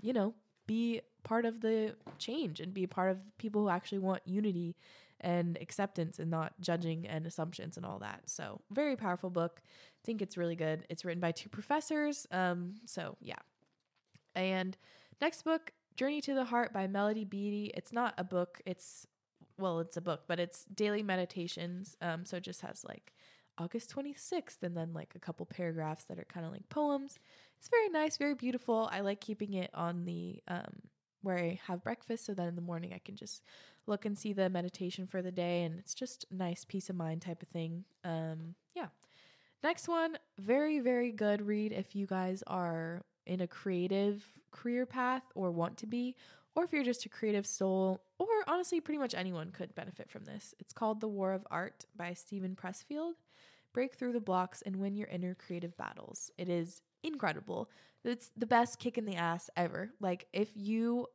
[0.00, 0.34] you know,
[0.66, 4.76] be part of the change and be part of people who actually want unity
[5.20, 8.22] and acceptance and not judging and assumptions and all that.
[8.26, 9.60] So, very powerful book.
[10.02, 10.86] I think it's really good.
[10.88, 12.26] It's written by two professors.
[12.30, 13.36] Um, so yeah.
[14.34, 14.76] And
[15.20, 17.72] next book, Journey to the Heart by Melody Beattie.
[17.74, 19.06] It's not a book, it's
[19.58, 21.96] well, it's a book, but it's daily meditations.
[22.00, 23.12] Um, so it just has like
[23.58, 27.18] August 26th and then like a couple paragraphs that are kind of like poems.
[27.58, 28.88] It's very nice, very beautiful.
[28.90, 30.80] I like keeping it on the um
[31.22, 33.42] where I have breakfast so that in the morning I can just
[33.86, 37.22] look and see the meditation for the day and it's just nice peace of mind
[37.22, 37.84] type of thing.
[38.04, 38.88] Um yeah.
[39.62, 45.22] Next one, very very good read if you guys are in a creative career path
[45.34, 46.16] or want to be
[46.54, 50.24] or if you're just a creative soul or honestly pretty much anyone could benefit from
[50.24, 50.54] this.
[50.58, 53.12] It's called The War of Art by Steven Pressfield.
[53.72, 56.32] Break through the blocks and win your inner creative battles.
[56.36, 57.70] It is incredible.
[58.04, 59.90] It's the best kick in the ass ever.
[60.00, 61.06] Like if you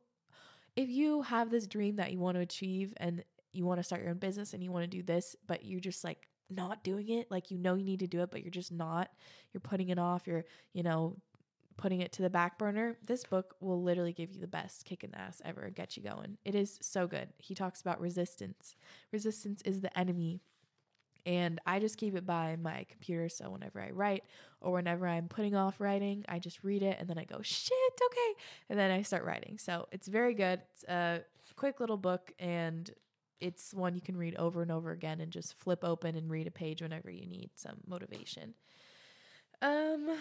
[0.76, 4.02] if you have this dream that you want to achieve and you want to start
[4.02, 7.08] your own business and you want to do this, but you're just like not doing
[7.08, 9.10] it, like you know you need to do it, but you're just not,
[9.52, 10.44] you're putting it off, you're,
[10.74, 11.16] you know,
[11.78, 15.04] putting it to the back burner, this book will literally give you the best kick
[15.04, 16.38] in the ass ever get you going.
[16.44, 17.28] It is so good.
[17.38, 18.74] He talks about resistance.
[19.12, 20.42] Resistance is the enemy
[21.26, 23.28] and I just keep it by my computer.
[23.28, 24.22] So whenever I write
[24.60, 27.72] or whenever I'm putting off writing, I just read it and then I go, shit,
[28.06, 28.40] okay.
[28.70, 29.58] And then I start writing.
[29.58, 30.62] So it's very good.
[30.72, 31.22] It's a
[31.56, 32.88] quick little book and
[33.40, 36.46] it's one you can read over and over again and just flip open and read
[36.46, 38.54] a page whenever you need some motivation.
[39.60, 40.16] Um,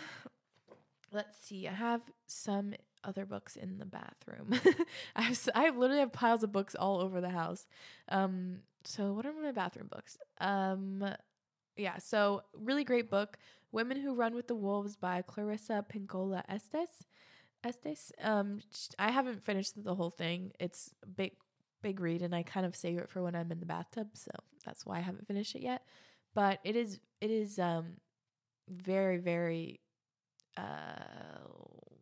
[1.14, 1.68] let's see.
[1.68, 4.60] I have some other books in the bathroom.
[5.16, 7.68] I have I literally have piles of books all over the house.
[8.10, 10.18] Um, so what are my bathroom books?
[10.40, 11.06] Um,
[11.78, 11.98] yeah.
[12.00, 13.38] So really great book,
[13.72, 17.06] "Women Who Run with the Wolves" by Clarissa Pinkola Estes.
[17.64, 18.12] Estes.
[18.22, 18.62] Um,
[19.00, 20.52] I haven't finished the whole thing.
[20.60, 21.34] It's a big,
[21.82, 24.10] big read, and I kind of save it for when I'm in the bathtub.
[24.14, 24.32] So
[24.66, 25.84] that's why I haven't finished it yet.
[26.36, 27.98] But it is, it is, um,
[28.70, 29.80] very, very
[30.58, 31.44] uh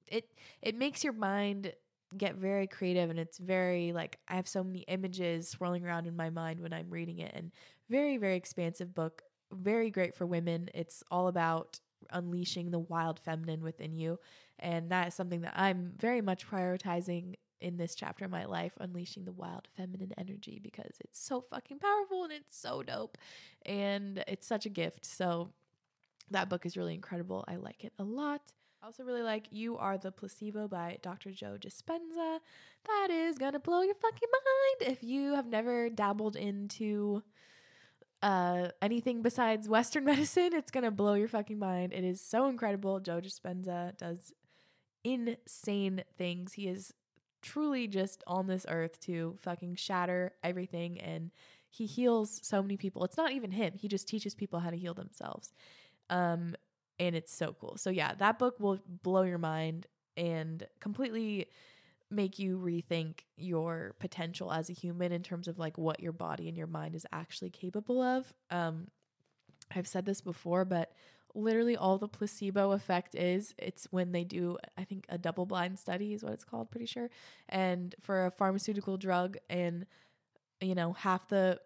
[0.07, 0.25] it
[0.61, 1.73] it makes your mind
[2.17, 6.15] get very creative and it's very like I have so many images swirling around in
[6.15, 7.51] my mind when I'm reading it and
[7.89, 11.79] very very expansive book very great for women it's all about
[12.11, 14.19] unleashing the wild feminine within you
[14.59, 18.73] and that is something that I'm very much prioritizing in this chapter of my life
[18.79, 23.17] unleashing the wild feminine energy because it's so fucking powerful and it's so dope
[23.65, 25.49] and it's such a gift so
[26.31, 27.45] that book is really incredible.
[27.47, 28.41] I like it a lot.
[28.83, 31.31] I also really like You Are the Placebo by Dr.
[31.31, 32.39] Joe Dispenza.
[32.85, 37.23] That is gonna blow your fucking mind if you have never dabbled into
[38.21, 40.49] uh, anything besides Western medicine.
[40.51, 41.93] It's gonna blow your fucking mind.
[41.93, 42.99] It is so incredible.
[42.99, 44.33] Joe Dispenza does
[45.05, 46.51] insane things.
[46.51, 46.93] He is
[47.41, 51.31] truly just on this earth to fucking shatter everything and
[51.69, 53.05] he heals so many people.
[53.05, 53.75] It's not even him.
[53.77, 55.53] He just teaches people how to heal themselves.
[56.09, 56.55] Um,
[57.07, 57.75] and it's so cool.
[57.77, 61.47] So yeah, that book will blow your mind and completely
[62.09, 66.47] make you rethink your potential as a human in terms of like what your body
[66.47, 68.33] and your mind is actually capable of.
[68.49, 68.87] Um,
[69.75, 70.93] I've said this before, but
[71.35, 75.79] literally all the placebo effect is it's when they do i think a double blind
[75.79, 77.09] study is what it's called pretty sure
[77.49, 79.87] and for a pharmaceutical drug and
[80.61, 81.59] you know half the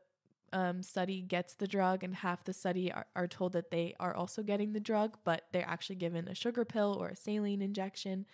[0.54, 4.16] um, study gets the drug and half the study are, are told that they are
[4.16, 8.26] also getting the drug, but they're actually given a sugar pill or a saline injection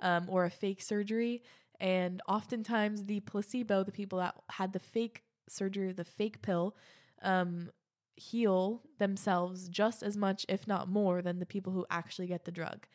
[0.00, 1.42] um, or a fake surgery.
[1.80, 6.76] And oftentimes, the placebo, the people that had the fake surgery, the fake pill,
[7.22, 7.70] um,
[8.16, 12.52] heal themselves just as much, if not more, than the people who actually get the
[12.52, 12.86] drug.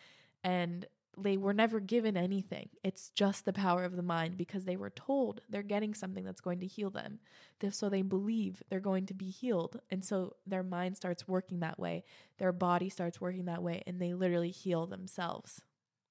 [0.43, 0.85] And
[1.19, 2.69] they were never given anything.
[2.83, 6.41] It's just the power of the mind because they were told they're getting something that's
[6.41, 7.19] going to heal them.
[7.71, 9.79] So they believe they're going to be healed.
[9.89, 12.03] And so their mind starts working that way,
[12.37, 15.61] their body starts working that way, and they literally heal themselves.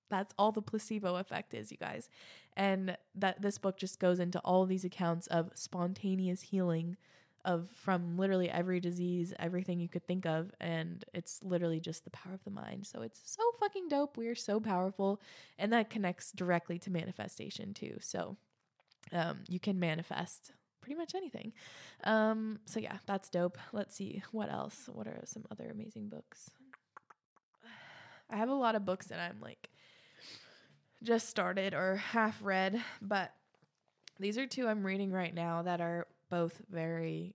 [0.08, 2.08] That's all the placebo effect is, you guys.
[2.56, 6.96] And that this book just goes into all these accounts of spontaneous healing
[7.46, 12.10] of from literally every disease, everything you could think of, and it's literally just the
[12.10, 12.86] power of the mind.
[12.86, 14.18] So it's so fucking dope.
[14.18, 15.20] We are so powerful,
[15.58, 17.96] and that connects directly to manifestation too.
[18.00, 18.36] So
[19.12, 21.52] um, you can manifest pretty much anything.
[22.04, 23.58] Um, so yeah, that's dope.
[23.72, 24.88] Let's see what else.
[24.92, 26.50] What are some other amazing books?
[28.30, 29.70] I have a lot of books that I'm like
[31.02, 33.32] just started or half read, but
[34.18, 37.34] these are two I'm reading right now that are both very,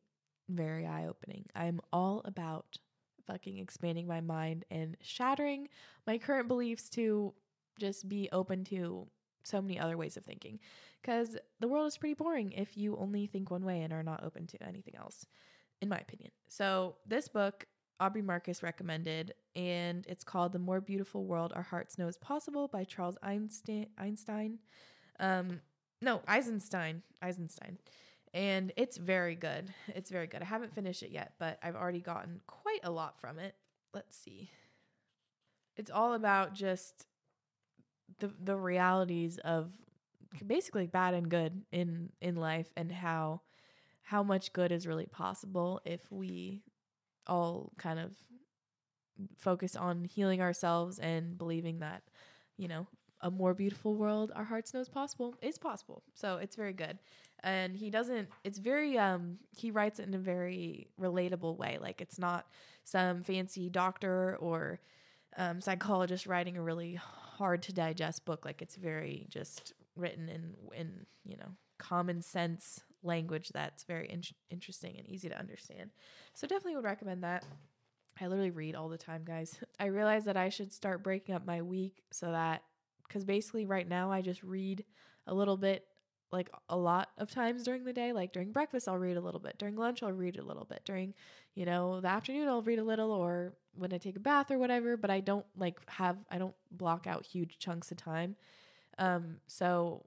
[0.49, 1.45] very eye opening.
[1.55, 2.77] I'm all about
[3.27, 5.67] fucking expanding my mind and shattering
[6.07, 7.33] my current beliefs to
[7.79, 9.07] just be open to
[9.43, 10.59] so many other ways of thinking.
[11.01, 14.23] Because the world is pretty boring if you only think one way and are not
[14.23, 15.25] open to anything else,
[15.81, 16.31] in my opinion.
[16.47, 17.65] So, this book,
[17.99, 22.67] Aubrey Marcus recommended, and it's called The More Beautiful World Our Hearts Know Is Possible
[22.67, 23.87] by Charles Einstein.
[23.97, 24.59] Einstein.
[25.19, 25.61] Um,
[26.01, 27.01] no, Eisenstein.
[27.21, 27.77] Eisenstein
[28.33, 29.73] and it's very good.
[29.89, 30.41] It's very good.
[30.41, 33.55] I haven't finished it yet, but I've already gotten quite a lot from it.
[33.93, 34.49] Let's see.
[35.75, 37.07] It's all about just
[38.19, 39.71] the the realities of
[40.45, 43.41] basically bad and good in in life and how
[44.03, 46.63] how much good is really possible if we
[47.27, 48.11] all kind of
[49.37, 52.03] focus on healing ourselves and believing that
[52.57, 52.87] you know
[53.21, 56.03] a more beautiful world our hearts knows possible is possible.
[56.13, 56.97] So it's very good.
[57.43, 61.77] And he doesn't it's very um he writes it in a very relatable way.
[61.81, 62.47] Like it's not
[62.83, 64.79] some fancy doctor or
[65.37, 68.45] um, psychologist writing a really hard to digest book.
[68.45, 74.21] Like it's very just written in in you know common sense language that's very in-
[74.49, 75.91] interesting and easy to understand.
[76.33, 77.43] So definitely would recommend that.
[78.19, 79.57] I literally read all the time guys.
[79.79, 82.61] I realize that i should start breaking up my week so that
[83.11, 84.85] because basically right now i just read
[85.27, 85.85] a little bit
[86.31, 88.13] like a lot of times during the day.
[88.13, 89.57] Like during breakfast, I'll read a little bit.
[89.57, 90.81] During lunch, I'll read a little bit.
[90.85, 91.13] During,
[91.55, 94.57] you know, the afternoon, I'll read a little or when I take a bath or
[94.57, 94.95] whatever.
[94.97, 98.35] But I don't like have, I don't block out huge chunks of time.
[98.97, 100.05] Um, so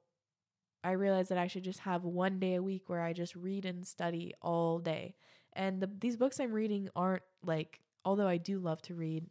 [0.82, 3.64] I realized that I should just have one day a week where I just read
[3.66, 5.16] and study all day.
[5.52, 9.26] And the, these books I'm reading aren't like, although I do love to read,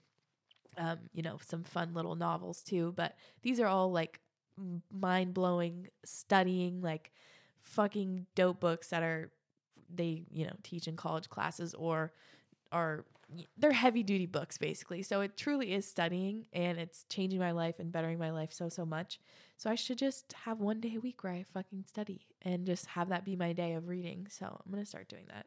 [0.77, 4.19] um, you know, some fun little novels too, but these are all like
[4.91, 7.11] mind blowing, studying, like
[7.61, 9.31] fucking dope books that are,
[9.93, 12.13] they, you know, teach in college classes or
[12.71, 13.05] are
[13.57, 15.01] they're heavy duty books basically.
[15.01, 18.69] So it truly is studying and it's changing my life and bettering my life so
[18.69, 19.19] so much.
[19.57, 22.85] So I should just have one day a week where I fucking study and just
[22.87, 24.27] have that be my day of reading.
[24.29, 25.45] So I'm going to start doing that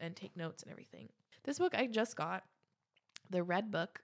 [0.00, 1.08] and take notes and everything.
[1.44, 2.44] This book I just got,
[3.30, 4.00] The Red Book,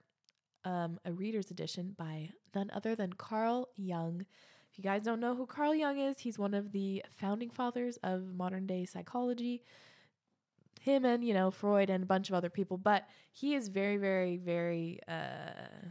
[0.65, 4.25] um, a reader's edition by none other than Carl Jung.
[4.71, 7.97] If you guys don't know who Carl Jung is, he's one of the founding fathers
[8.03, 9.63] of modern day psychology
[10.85, 13.97] him and you know Freud and a bunch of other people, but he is very,
[13.97, 15.89] very, very, uh,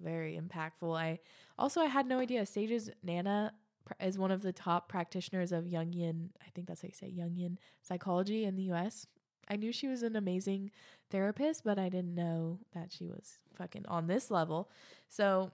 [0.00, 0.96] very impactful.
[0.96, 1.18] I
[1.58, 3.52] also I had no idea Sage's Nana
[4.00, 6.30] is one of the top practitioners of Jungian.
[6.40, 9.06] I think that's how you say Jungian psychology in the U.S.
[9.48, 10.70] I knew she was an amazing
[11.10, 14.70] therapist, but I didn't know that she was fucking on this level.
[15.08, 15.50] So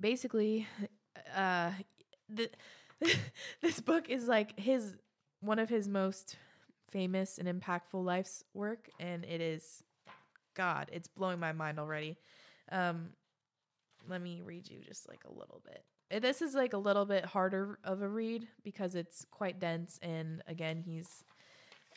[0.00, 0.66] basically,
[1.34, 1.70] uh,
[2.28, 2.50] the,
[3.60, 4.94] this book is like his
[5.40, 6.36] one of his most
[6.90, 9.82] famous and impactful life's work, and it is,
[10.54, 12.16] God, it's blowing my mind already.
[12.72, 13.10] Um,
[14.08, 16.22] let me read you just like a little bit.
[16.22, 20.42] This is like a little bit harder of a read because it's quite dense, and
[20.46, 21.24] again, he's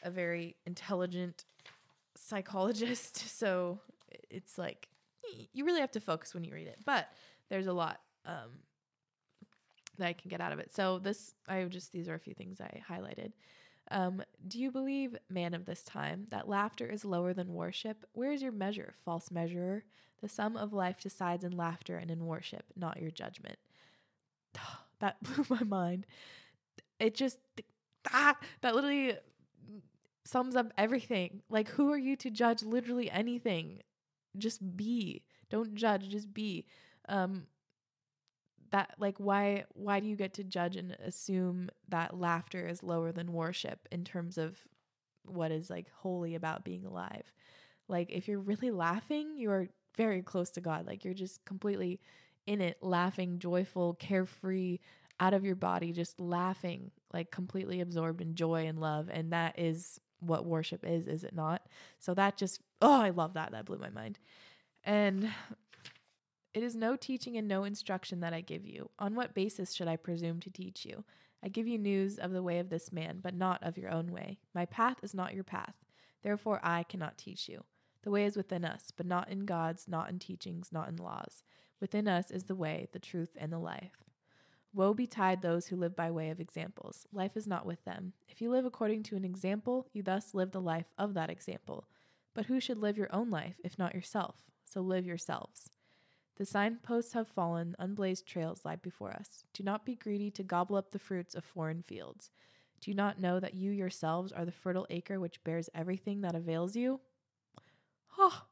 [0.04, 1.46] a very intelligent
[2.16, 3.80] psychologist, so
[4.30, 4.88] it's like
[5.54, 6.80] you really have to focus when you read it.
[6.86, 7.10] But
[7.50, 8.60] there's a lot um,
[9.98, 10.74] that I can get out of it.
[10.74, 13.34] So this, I just these are a few things I highlighted.
[13.90, 18.06] Um, do you believe, man of this time, that laughter is lower than worship?
[18.14, 19.84] Where is your measure, false measurer?
[20.22, 23.58] The sum of life decides in laughter and in worship, not your judgment.
[25.00, 26.06] that blew my mind.
[27.00, 27.38] It just,
[28.12, 29.16] ah, that literally
[30.28, 31.42] sums up everything.
[31.50, 33.82] Like, who are you to judge literally anything?
[34.38, 35.24] Just be.
[35.50, 36.66] Don't judge, just be.
[37.10, 37.48] Um,
[38.72, 43.12] that like why why do you get to judge and assume that laughter is lower
[43.12, 44.58] than worship in terms of
[45.26, 47.32] what is like holy about being alive
[47.88, 52.00] like if you're really laughing you're very close to god like you're just completely
[52.46, 54.80] in it laughing joyful carefree
[55.20, 59.58] out of your body just laughing like completely absorbed in joy and love and that
[59.58, 61.62] is what worship is is it not
[62.00, 64.20] so that just oh i love that that blew my mind
[64.84, 65.30] and
[66.58, 68.90] it is no teaching and no instruction that I give you.
[68.98, 71.04] On what basis should I presume to teach you?
[71.44, 74.12] I give you news of the way of this man, but not of your own
[74.12, 74.40] way.
[74.56, 75.76] My path is not your path.
[76.24, 77.64] Therefore, I cannot teach you.
[78.02, 81.44] The way is within us, but not in God's, not in teachings, not in laws.
[81.80, 84.07] Within us is the way, the truth, and the life.
[84.74, 87.08] Woe betide those who live by way of examples.
[87.12, 88.14] Life is not with them.
[88.28, 91.88] If you live according to an example, you thus live the life of that example.
[92.36, 94.36] But who should live your own life, if not yourself?
[94.66, 95.72] So live yourselves.
[96.36, 99.44] The signposts have fallen, unblazed trails lie before us.
[99.54, 102.30] Do not be greedy to gobble up the fruits of foreign fields.
[102.80, 106.36] Do you not know that you yourselves are the fertile acre which bears everything that
[106.36, 107.00] avails you?
[108.20, 108.44] Oh,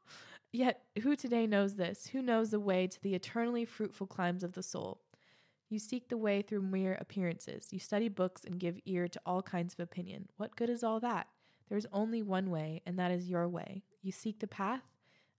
[0.52, 2.08] yet who today knows this?
[2.08, 5.00] Who knows the way to the eternally fruitful climes of the soul?
[5.68, 7.68] You seek the way through mere appearances.
[7.72, 10.28] You study books and give ear to all kinds of opinion.
[10.36, 11.26] What good is all that?
[11.68, 13.82] There is only one way, and that is your way.
[14.02, 14.82] You seek the path?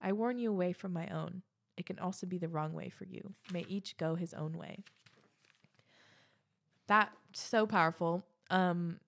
[0.01, 1.43] I warn you away from my own
[1.77, 3.33] it can also be the wrong way for you.
[3.53, 4.83] May each go his own way.
[6.87, 8.25] That so powerful.
[8.49, 8.99] Um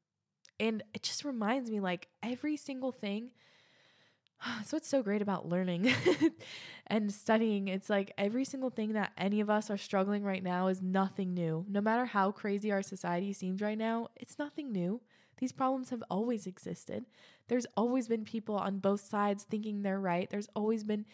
[0.60, 3.32] and it just reminds me like every single thing
[4.66, 5.94] so what's so great about learning
[6.88, 10.68] and studying it's like every single thing that any of us are struggling right now
[10.68, 15.02] is nothing new no matter how crazy our society seems right now it's nothing new
[15.38, 17.06] these problems have always existed
[17.48, 21.06] there's always been people on both sides thinking they're right there's always been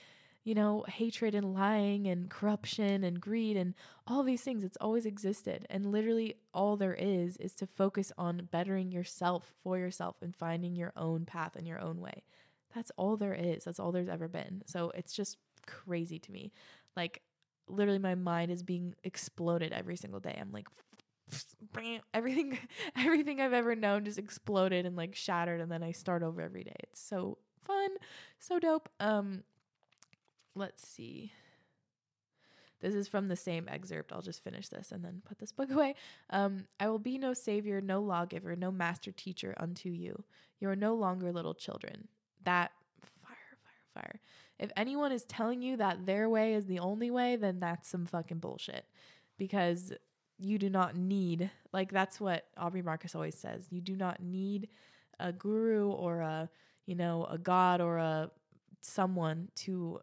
[0.43, 3.73] you know, hatred and lying and corruption and greed and
[4.05, 4.63] all these things.
[4.63, 5.65] It's always existed.
[5.71, 10.75] And literally, all there is is to focus on bettering yourself for yourself and finding
[10.75, 12.21] your own path and your own way.
[12.75, 13.63] That's all there is.
[13.63, 14.61] That's all there's ever been.
[14.65, 16.51] So it's just crazy to me.
[16.95, 17.21] Like,
[17.67, 20.37] literally, my mind is being exploded every single day.
[20.39, 20.67] I'm like,
[22.13, 22.59] everything
[22.97, 26.63] everything I've ever known just exploded and like shattered and then I start over every
[26.63, 26.75] day.
[26.83, 27.89] It's so fun,
[28.39, 28.89] so dope.
[28.99, 29.43] Um
[30.55, 31.31] let's see.
[32.81, 34.11] This is from the same excerpt.
[34.13, 35.95] I'll just finish this and then put this book away.
[36.29, 40.23] Um, I will be no savior, no lawgiver, no master teacher unto you.
[40.59, 42.07] You are no longer little children.
[42.45, 42.71] That
[43.23, 44.21] fire, fire, fire.
[44.57, 48.05] If anyone is telling you that their way is the only way, then that's some
[48.05, 48.85] fucking bullshit.
[49.37, 49.91] Because
[50.37, 53.67] you do not need like that's what Aubrey Marcus always says.
[53.69, 54.69] You do not need
[55.19, 56.49] a guru or a
[56.85, 58.31] you know a god or a
[58.81, 59.99] someone to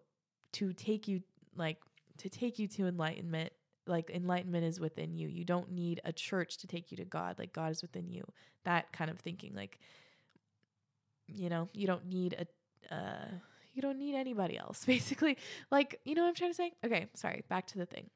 [0.53, 1.23] to take you
[1.57, 1.79] like
[2.19, 3.53] to take you to enlightenment
[3.87, 7.39] like enlightenment is within you you don't need a church to take you to god
[7.39, 8.25] like god is within you
[8.65, 9.79] that kind of thinking like
[11.37, 13.29] you know you don't need a uh
[13.75, 15.37] you don't need anybody else basically.
[15.71, 16.73] Like you know what i'm trying to say?
[16.85, 18.11] Okay sorry back to the thing.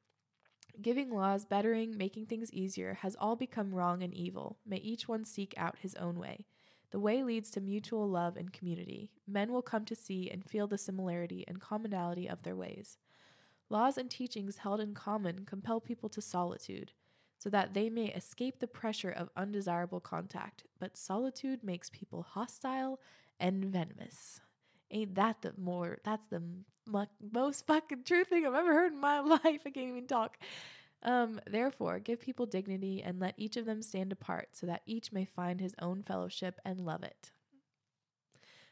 [0.81, 4.59] Giving laws bettering making things easier has all become wrong and evil.
[4.67, 6.47] May each one seek out his own way.
[6.93, 9.11] The way leads to mutual love and community.
[9.27, 12.97] Men will come to see and feel the similarity and commonality of their ways.
[13.69, 16.93] Laws and teachings held in common compel people to solitude,
[17.39, 23.01] so that they may escape the pressure of undesirable contact, but solitude makes people hostile
[23.39, 24.41] and venomous.
[24.91, 26.43] Ain't that the more, that's the
[27.33, 29.43] most fucking true thing I've ever heard in my life.
[29.45, 30.39] I can't even talk.
[31.03, 35.13] Um, therefore, give people dignity and let each of them stand apart so that each
[35.13, 37.31] may find his own fellowship and love it.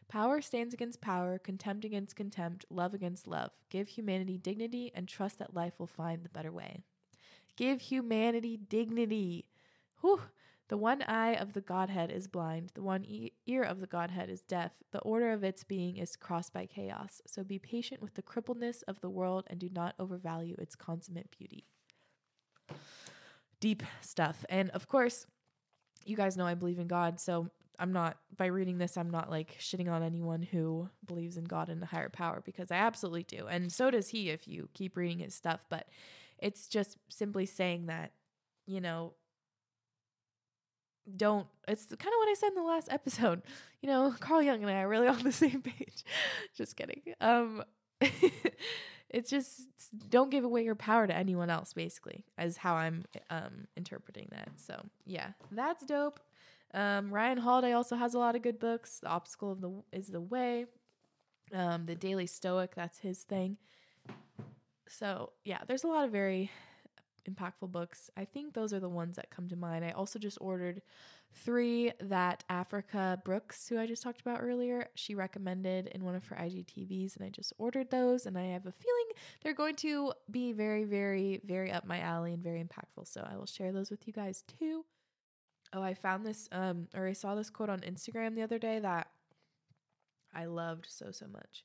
[0.09, 3.51] Power stands against power, contempt against contempt, love against love.
[3.71, 6.85] Give humanity dignity and trust that life will find the better way.
[7.57, 9.46] Give humanity dignity.
[10.00, 10.20] Whew.
[10.68, 14.30] The one eye of the Godhead is blind, the one e- ear of the Godhead
[14.30, 17.20] is deaf, the order of its being is crossed by chaos.
[17.26, 21.28] So be patient with the crippledness of the world and do not overvalue its consummate
[21.38, 21.66] beauty
[23.64, 24.44] deep stuff.
[24.50, 25.24] And of course,
[26.05, 27.48] you guys know I believe in God, so
[27.78, 31.70] I'm not by reading this I'm not like shitting on anyone who believes in God
[31.70, 33.46] and a higher power because I absolutely do.
[33.46, 35.88] And so does he if you keep reading his stuff, but
[36.39, 38.12] it's just simply saying that,
[38.66, 39.14] you know,
[41.16, 43.43] don't it's kind of what I said in the last episode.
[43.82, 46.05] You know, Carl Jung and I are really on the same page.
[46.57, 47.03] just kidding.
[47.20, 47.62] Um
[49.14, 49.68] it's just
[50.11, 54.49] don't give away your power to anyone else basically as how i'm um interpreting that
[54.57, 54.74] so
[55.07, 56.20] yeah that's dope
[56.74, 60.09] um ryan holiday also has a lot of good books the obstacle of the is
[60.09, 60.66] the way
[61.55, 63.57] um the daily stoic that's his thing
[64.99, 66.51] so yeah there's a lot of very
[67.28, 70.38] impactful books i think those are the ones that come to mind i also just
[70.40, 70.82] ordered
[71.36, 76.24] Three that Africa Brooks, who I just talked about earlier, she recommended in one of
[76.26, 78.26] her IGTVs, and I just ordered those.
[78.26, 79.07] And I have a feeling
[79.42, 83.09] they're going to be very, very, very up my alley and very impactful.
[83.09, 84.84] So I will share those with you guys too.
[85.72, 88.78] Oh, I found this, um, or I saw this quote on Instagram the other day
[88.78, 89.09] that
[90.32, 91.64] I loved so, so much.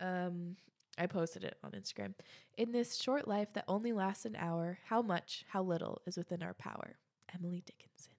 [0.00, 0.56] Um,
[0.98, 2.14] I posted it on Instagram.
[2.56, 6.42] In this short life that only lasts an hour, how much, how little is within
[6.42, 6.96] our power?
[7.34, 8.12] Emily Dickinson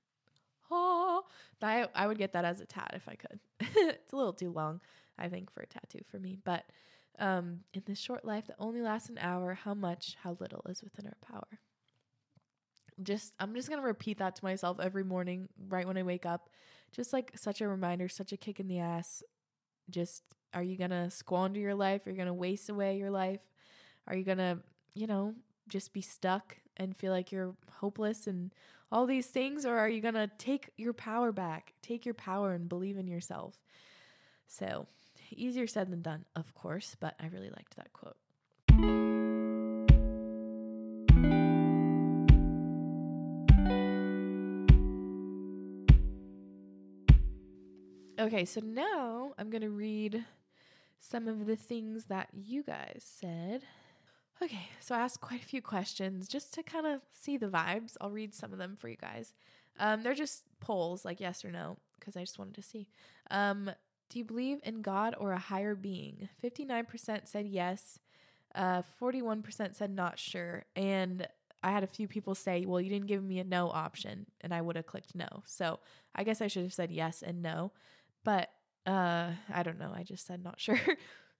[0.72, 1.24] oh,
[1.62, 3.40] I, I would get that as a tat if I could.
[3.60, 4.82] it's a little too long,
[5.18, 6.38] I think, for a tattoo for me.
[6.44, 6.66] But
[7.20, 10.84] um, in this short life that only lasts an hour, how much, how little is
[10.84, 11.60] within our power?
[13.02, 16.26] Just, I'm just going to repeat that to myself every morning, right when I wake
[16.26, 16.50] up.
[16.92, 19.22] Just like such a reminder, such a kick in the ass.
[19.90, 20.24] Just,
[20.54, 22.06] are you going to squander your life?
[22.06, 23.42] Are you going to waste away your life?
[24.08, 24.60] Are you going to,
[24.94, 25.36] you know,
[25.68, 28.54] just be stuck and feel like you're hopeless and
[28.92, 29.66] all these things?
[29.66, 31.74] Or are you going to take your power back?
[31.82, 33.58] Take your power and believe in yourself.
[34.48, 34.88] So,
[35.32, 38.16] easier said than done, of course, but I really liked that quote.
[48.28, 50.26] Okay, so now I'm going to read
[51.00, 53.62] some of the things that you guys said.
[54.44, 57.96] Okay, so I asked quite a few questions just to kind of see the vibes.
[58.02, 59.32] I'll read some of them for you guys.
[59.80, 62.90] Um, they're just polls, like yes or no, because I just wanted to see.
[63.32, 63.72] Um,
[64.10, 66.28] do you believe in God or a higher being?
[66.44, 67.98] 59% said yes,
[68.56, 70.66] uh, 41% said not sure.
[70.76, 71.26] And
[71.64, 74.54] I had a few people say, well, you didn't give me a no option, and
[74.54, 75.44] I would have clicked no.
[75.46, 75.80] So
[76.14, 77.72] I guess I should have said yes and no.
[78.28, 78.50] But
[78.86, 79.94] uh, I don't know.
[79.96, 80.80] I just said not sure.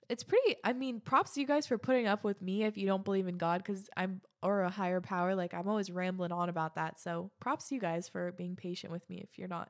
[0.10, 2.88] It's pretty i mean props to you guys for putting up with me if you
[2.88, 6.48] don't believe in god because i'm or a higher power like i'm always rambling on
[6.48, 6.98] about that.
[6.98, 9.70] So props to you guys for being patient with me if you're not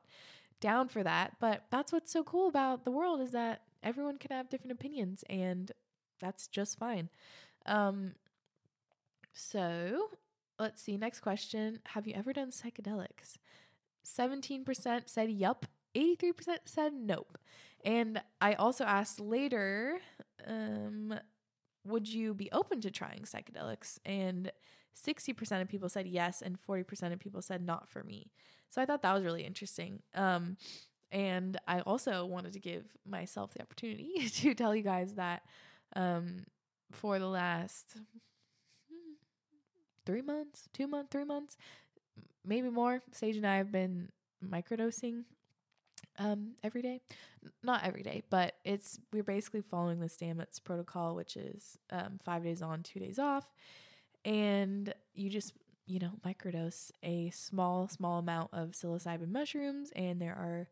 [0.60, 1.32] down for that.
[1.40, 5.24] But that's what's so cool about the world is that everyone can have different opinions
[5.28, 5.72] and
[6.20, 7.08] that's just fine.
[7.66, 8.12] Um
[9.32, 10.10] so
[10.60, 11.80] let's see next question.
[11.86, 13.38] Have you ever done psychedelics?
[14.06, 15.66] 17% said yup
[15.96, 17.38] 83% said nope
[17.84, 19.98] and I also asked later,
[20.46, 21.14] um,
[21.84, 23.98] would you be open to trying psychedelics?
[24.04, 24.50] And
[25.06, 28.30] 60% of people said yes, and 40% of people said not for me.
[28.70, 30.02] So I thought that was really interesting.
[30.14, 30.56] Um,
[31.10, 35.42] and I also wanted to give myself the opportunity to tell you guys that
[35.96, 36.44] um,
[36.90, 37.96] for the last
[40.04, 41.56] three months, two months, three months,
[42.44, 43.02] maybe more.
[43.12, 44.08] Sage and I have been
[44.44, 45.24] microdosing
[46.18, 47.00] um every day.
[47.62, 52.42] Not every day but it's we're basically following the stamets protocol which is um five
[52.44, 53.46] days on two days off.
[54.24, 55.52] And you just
[55.86, 59.90] you know microdose a small small amount of psilocybin mushrooms.
[59.96, 60.68] And there are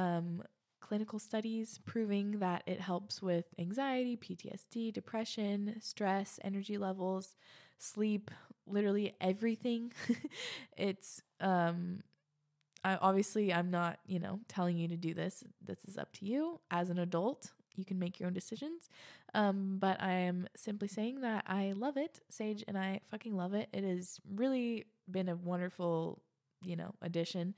[0.00, 0.42] um
[0.80, 7.36] clinical studies proving that it helps with anxiety ptsd depression stress energy levels
[7.78, 8.30] sleep
[8.66, 9.92] literally everything.
[10.76, 12.00] It's um
[12.84, 15.44] I, obviously i'm not you know telling you to do this.
[15.64, 16.60] This is up to you.
[16.70, 18.88] As an adult you can make your own decisions.
[19.34, 23.54] Um, but i am simply saying that i love it sage and i fucking love
[23.54, 23.68] it.
[23.72, 26.22] It has really been a wonderful
[26.62, 27.54] you know addition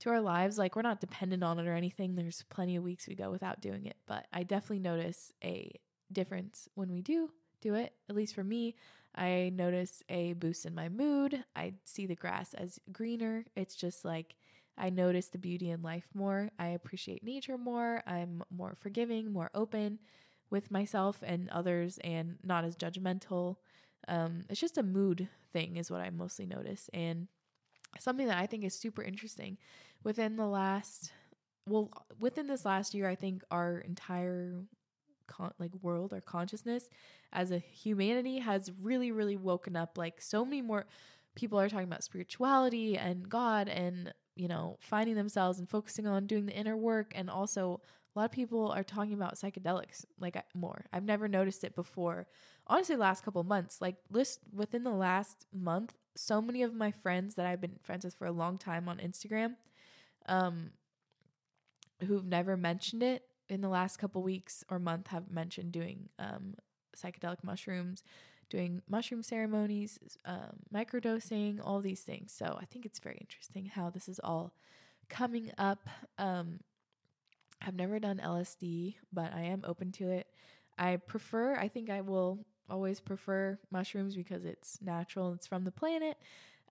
[0.00, 0.58] to our lives.
[0.58, 2.14] Like we're not dependent on it or anything.
[2.14, 3.96] There's plenty of weeks we go without doing it.
[4.06, 5.72] But i definitely notice a
[6.12, 7.92] difference when we do do it.
[8.08, 8.76] At least for me
[9.14, 11.44] i notice a boost in my mood.
[11.56, 13.44] I see the grass as greener.
[13.56, 14.36] It's just like
[14.78, 16.50] I notice the beauty in life more.
[16.58, 18.02] I appreciate nature more.
[18.06, 19.98] I'm more forgiving, more open
[20.50, 23.56] with myself and others, and not as judgmental.
[24.06, 26.88] Um, it's just a mood thing, is what I mostly notice.
[26.94, 27.28] And
[27.98, 29.58] something that I think is super interesting
[30.04, 31.12] within the last,
[31.66, 34.62] well, within this last year, I think our entire
[35.26, 36.88] con- like world or consciousness
[37.32, 39.98] as a humanity has really, really woken up.
[39.98, 40.86] Like so many more
[41.34, 46.26] people are talking about spirituality and God and you know, finding themselves and focusing on
[46.26, 47.12] doing the inner work.
[47.14, 47.80] And also,
[48.14, 50.86] a lot of people are talking about psychedelics like more.
[50.92, 52.28] I've never noticed it before.
[52.68, 57.34] Honestly, last couple months, like list within the last month, so many of my friends
[57.34, 59.56] that I've been friends with for a long time on Instagram,
[60.26, 60.70] um,
[62.06, 66.54] who've never mentioned it in the last couple weeks or month have mentioned doing um,
[66.96, 68.04] psychedelic mushrooms
[68.50, 72.32] doing mushroom ceremonies, um, microdosing, all these things.
[72.32, 74.52] So I think it's very interesting how this is all
[75.08, 75.88] coming up.
[76.18, 76.60] Um,
[77.60, 80.28] I've never done LSD, but I am open to it.
[80.78, 85.72] I prefer, I think I will always prefer mushrooms because it's natural, it's from the
[85.72, 86.16] planet.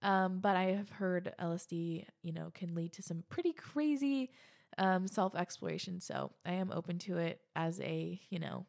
[0.01, 4.31] Um, but I have heard LSD, you know, can lead to some pretty crazy
[4.77, 5.99] um, self exploration.
[5.99, 8.65] So I am open to it as a, you know,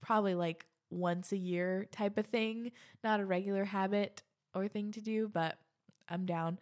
[0.00, 2.72] probably like once a year type of thing,
[3.02, 4.22] not a regular habit
[4.54, 5.58] or thing to do, but
[6.08, 6.58] I'm down.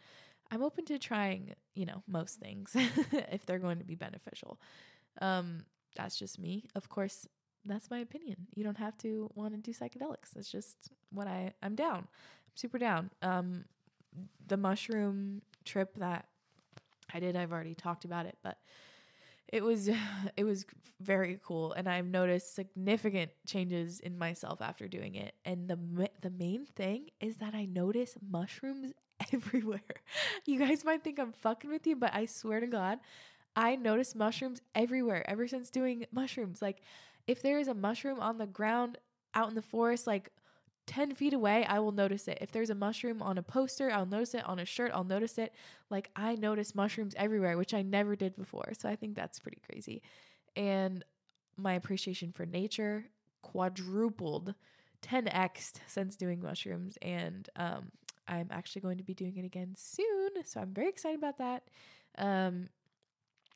[0.50, 4.60] I'm open to trying, you know, most things if they're going to be beneficial.
[5.20, 5.64] Um,
[5.96, 6.64] that's just me.
[6.74, 7.26] Of course,
[7.64, 8.46] that's my opinion.
[8.54, 10.30] You don't have to want to do psychedelics.
[10.34, 10.76] That's just
[11.10, 11.98] what I I'm down.
[11.98, 13.10] I'm super down.
[13.22, 13.64] Um,
[14.46, 16.26] the mushroom trip that
[17.12, 18.58] I did, I've already talked about it, but
[19.50, 19.88] it was
[20.36, 20.64] it was
[21.00, 25.78] very cool and i've noticed significant changes in myself after doing it and the
[26.22, 28.92] the main thing is that i notice mushrooms
[29.32, 29.80] everywhere.
[30.46, 32.98] You guys might think i'm fucking with you but i swear to god
[33.56, 36.62] i notice mushrooms everywhere ever since doing mushrooms.
[36.62, 36.82] Like
[37.26, 38.98] if there is a mushroom on the ground
[39.34, 40.30] out in the forest like
[40.90, 42.38] 10 feet away, I will notice it.
[42.40, 44.44] If there's a mushroom on a poster, I'll notice it.
[44.44, 45.54] On a shirt, I'll notice it.
[45.88, 48.72] Like I notice mushrooms everywhere, which I never did before.
[48.76, 50.02] So I think that's pretty crazy.
[50.56, 51.04] And
[51.56, 53.04] my appreciation for nature
[53.40, 54.56] quadrupled
[55.02, 56.98] 10x since doing mushrooms.
[57.02, 57.92] And um,
[58.26, 60.30] I'm actually going to be doing it again soon.
[60.44, 61.68] So I'm very excited about that.
[62.18, 62.68] Um,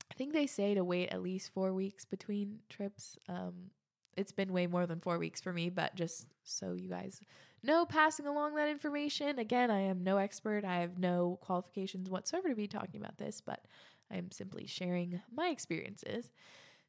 [0.08, 3.18] I think they say to wait at least four weeks between trips.
[3.28, 3.70] Um,
[4.16, 7.20] it's been way more than four weeks for me, but just so you guys
[7.64, 9.38] know, passing along that information.
[9.38, 10.64] Again, I am no expert.
[10.64, 13.64] I have no qualifications whatsoever to be talking about this, but
[14.10, 16.30] I am simply sharing my experiences.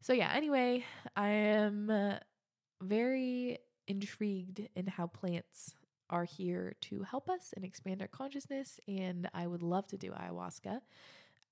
[0.01, 0.83] So, yeah, anyway,
[1.15, 2.15] I am uh,
[2.81, 5.75] very intrigued in how plants
[6.09, 8.79] are here to help us and expand our consciousness.
[8.87, 10.81] And I would love to do ayahuasca.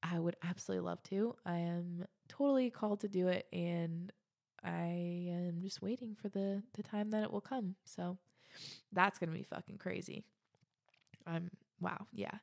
[0.04, 1.36] I would absolutely love to.
[1.46, 3.48] I am totally called to do it.
[3.54, 4.12] And
[4.64, 7.76] I am just waiting for the the time that it will come.
[7.86, 8.18] So
[8.92, 10.24] that's going to be fucking crazy.
[11.26, 11.50] I'm
[11.80, 12.38] wow, yeah.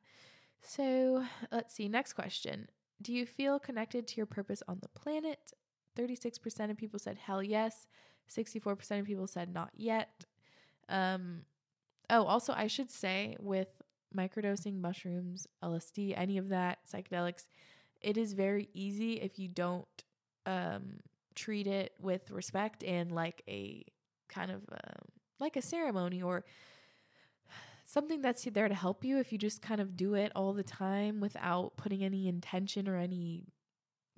[0.62, 2.68] So, let's see, next question.
[3.00, 5.52] Do you feel connected to your purpose on the planet?
[5.98, 7.86] 36% of people said hell yes.
[8.30, 10.24] 64% of people said not yet.
[10.88, 11.42] Um
[12.10, 13.68] oh, also I should say with
[14.16, 17.46] microdosing mushrooms, LSD, any of that, psychedelics,
[18.00, 19.86] it is very easy if you don't
[20.46, 21.00] um
[21.34, 23.84] treat it with respect and like a
[24.28, 25.04] kind of um,
[25.38, 26.44] like a ceremony or
[27.84, 30.62] something that's there to help you if you just kind of do it all the
[30.62, 33.44] time without putting any intention or any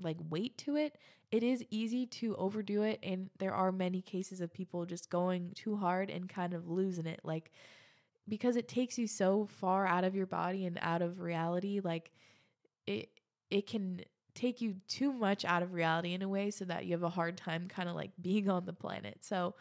[0.00, 0.98] like weight to it
[1.30, 5.52] it is easy to overdo it and there are many cases of people just going
[5.54, 7.50] too hard and kind of losing it like
[8.28, 12.12] because it takes you so far out of your body and out of reality, like
[12.86, 13.08] it
[13.50, 14.00] it can
[14.34, 17.10] take you too much out of reality in a way so that you have a
[17.10, 19.18] hard time kind of like being on the planet.
[19.20, 19.54] So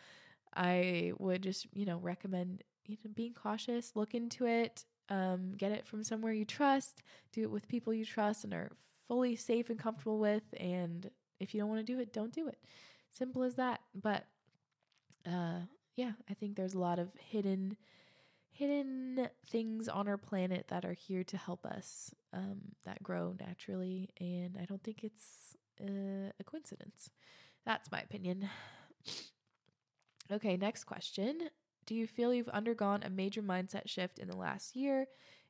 [0.56, 5.72] I would just, you know, recommend you know being cautious, look into it, um, get
[5.72, 7.02] it from somewhere you trust,
[7.32, 8.72] do it with people you trust and are
[9.08, 10.44] fully safe and comfortable with.
[10.58, 11.10] And
[11.40, 12.58] if you don't want to do it, don't do it.
[13.12, 13.82] Simple as that.
[13.94, 14.26] But
[15.28, 15.60] uh,
[15.96, 17.76] yeah, I think there's a lot of hidden
[18.52, 24.10] hidden things on our planet that are here to help us um, that grow naturally
[24.20, 27.10] and i don't think it's uh, a coincidence.
[27.66, 28.50] That's my opinion.
[30.32, 31.50] Okay next question.
[31.86, 35.08] Do you feel you've undergone a major mindset shift in the last year?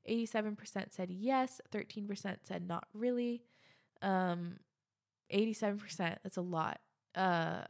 [0.09, 3.43] 87% said yes 13% said not really.
[4.01, 4.57] Um
[5.31, 6.79] 87% that's a lot.
[7.15, 7.61] Uh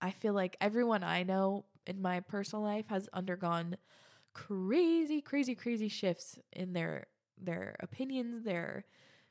[0.00, 3.76] i feel like everyone i know in my personal life has undergone
[4.36, 7.06] crazy, crazy, crazy shifts in their
[7.38, 8.84] their opinions, their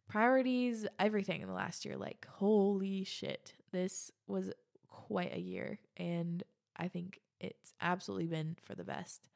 [0.08, 1.96] priorities, everything in the last year.
[1.96, 3.54] Like, holy shit.
[3.72, 4.52] This was
[4.88, 5.80] quite a year.
[5.98, 6.44] And
[6.78, 9.30] I think it's absolutely been for the best.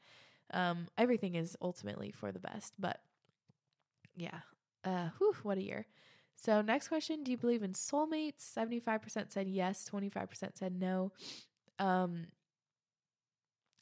[0.53, 2.99] Um, everything is ultimately for the best, but
[4.15, 4.39] yeah.
[4.83, 5.85] Uh whew, what a year.
[6.35, 8.41] So next question, do you believe in soulmates?
[8.41, 11.11] 75% said yes, 25% said no.
[11.77, 12.27] Um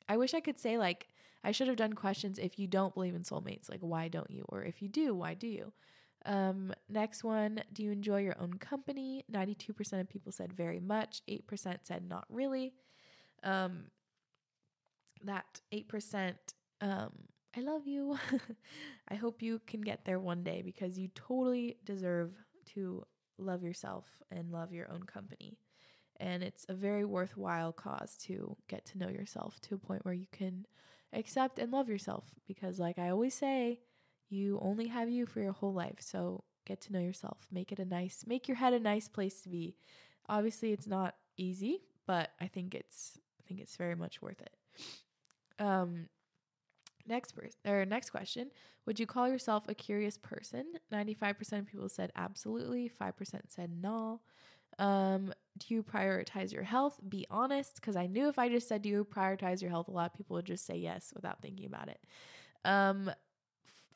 [0.10, 1.08] I wish I could say like
[1.44, 4.46] I should have done questions if you don't believe in soulmates, like why don't you?
[4.50, 5.72] Or if you do, why do you?
[6.26, 9.24] Um, next one, do you enjoy your own company?
[9.32, 12.74] 92% of people said very much, 8% said not really.
[13.44, 13.86] Um,
[15.24, 16.34] that 8%,
[16.82, 17.12] um,
[17.56, 18.18] I love you.
[19.10, 22.34] I hope you can get there one day because you totally deserve
[22.74, 23.04] to
[23.38, 25.58] love yourself and love your own company.
[26.20, 30.14] And it's a very worthwhile cause to get to know yourself to a point where
[30.14, 30.66] you can
[31.14, 32.26] accept and love yourself.
[32.48, 33.80] Because, like I always say,
[34.30, 36.00] you only have you for your whole life.
[36.00, 37.38] So get to know yourself.
[37.52, 39.76] Make it a nice, make your head a nice place to be.
[40.30, 44.56] Obviously, it's not easy, but I think it's, I think it's very much worth it.
[45.60, 46.10] Um,
[47.08, 48.52] next person or next question
[48.86, 53.14] would you call yourself a curious person 95% of people said absolutely 5%
[53.48, 54.20] said no
[54.80, 57.00] um, do you prioritize your health?
[57.08, 59.88] Be honest, because I knew if I just said, Do you prioritize your health?
[59.88, 62.00] A lot of people would just say yes without thinking about it.
[62.66, 63.12] Um,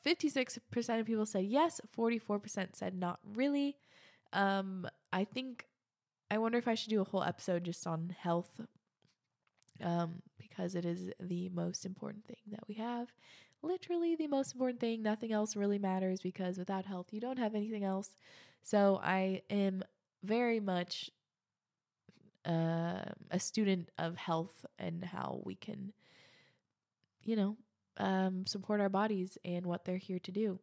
[0.04, 3.76] 56% of people said yes, 44% said not really.
[4.32, 5.64] Um, I think,
[6.30, 8.60] I wonder if I should do a whole episode just on health
[9.82, 13.12] um, because it is the most important thing that we have.
[13.62, 15.02] Literally, the most important thing.
[15.02, 18.10] Nothing else really matters because without health, you don't have anything else.
[18.64, 19.84] So, I am
[20.24, 21.10] very much
[22.44, 25.92] uh, a student of health and how we can,
[27.22, 27.56] you know,
[27.98, 30.58] um, support our bodies and what they're here to do.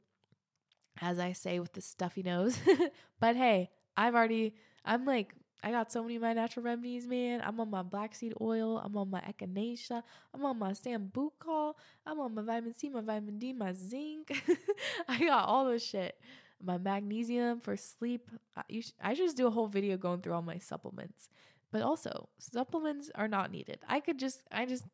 [1.02, 2.60] As I say with the stuffy nose.
[3.20, 7.42] but hey, I've already, I'm like, I got so many of my natural remedies, man.
[7.44, 8.78] I'm on my black seed oil.
[8.78, 10.04] I'm on my echinacea.
[10.34, 11.74] I'm on my sambucol.
[12.06, 14.32] I'm on my vitamin C, my vitamin D, my zinc.
[15.08, 16.16] I got all this shit
[16.64, 18.30] my magnesium for sleep.
[18.56, 21.30] I, sh- I should just do a whole video going through all my supplements.
[21.72, 23.80] But also, supplements are not needed.
[23.88, 24.86] I could just, I just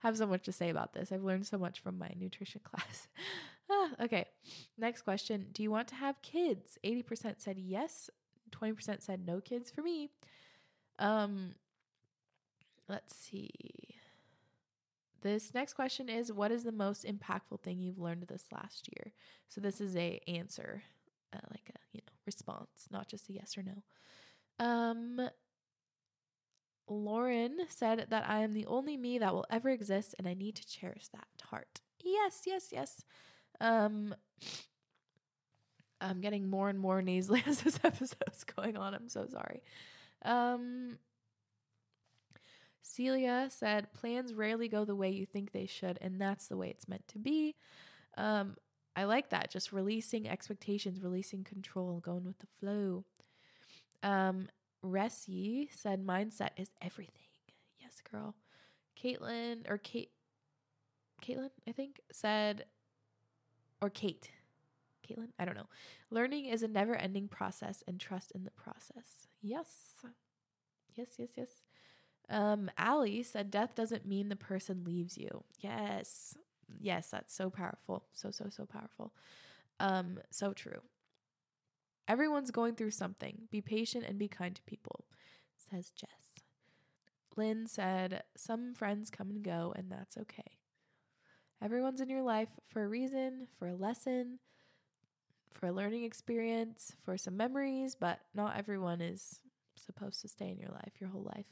[0.00, 1.12] have so much to say about this.
[1.12, 3.08] I've learned so much from my nutrition class.
[3.70, 4.26] ah, okay,
[4.76, 5.46] next question.
[5.52, 6.78] Do you want to have kids?
[6.84, 8.10] 80% said yes,
[8.50, 10.10] 20% said no kids for me.
[10.98, 11.54] Um,
[12.88, 13.50] let's see.
[15.22, 19.12] This next question is what is the most impactful thing you've learned this last year?
[19.48, 20.82] So this is a answer
[21.34, 23.82] uh, like a you know response, not just a yes or no.
[24.64, 25.20] Um,
[26.88, 30.56] Lauren said that I am the only me that will ever exist, and I need
[30.56, 31.80] to cherish that heart.
[32.02, 33.04] Yes, yes, yes.
[33.60, 34.14] Um,
[36.00, 38.94] I'm getting more and more nasally as this episode's going on.
[38.94, 39.62] I'm so sorry.
[40.24, 40.98] Um,
[42.82, 46.68] Celia said, plans rarely go the way you think they should, and that's the way
[46.68, 47.56] it's meant to be.
[48.16, 48.56] Um,
[48.94, 49.50] I like that.
[49.50, 53.04] Just releasing expectations, releasing control, going with the flow.
[54.02, 54.48] Um,
[54.84, 57.28] Resi said mindset is everything.
[57.80, 58.34] Yes, girl.
[59.02, 60.10] Caitlin or Kate
[61.22, 62.66] Caitlin, I think, said
[63.80, 64.30] or Kate.
[65.08, 65.68] Caitlin, I don't know.
[66.10, 69.26] Learning is a never ending process and trust in the process.
[69.42, 69.68] Yes.
[70.94, 71.48] Yes, yes, yes.
[72.30, 75.44] Um, Allie said death doesn't mean the person leaves you.
[75.58, 76.36] Yes
[76.80, 78.04] yes, that's so powerful.
[78.12, 79.12] So, so, so powerful.
[79.80, 80.80] Um, so true.
[82.06, 83.48] Everyone's going through something.
[83.50, 85.06] Be patient and be kind to people,
[85.56, 86.42] says Jess.
[87.36, 90.58] Lynn said, Some friends come and go, and that's okay.
[91.62, 94.38] Everyone's in your life for a reason, for a lesson,
[95.50, 99.40] for a learning experience, for some memories, but not everyone is
[99.76, 101.46] supposed to stay in your life your whole life.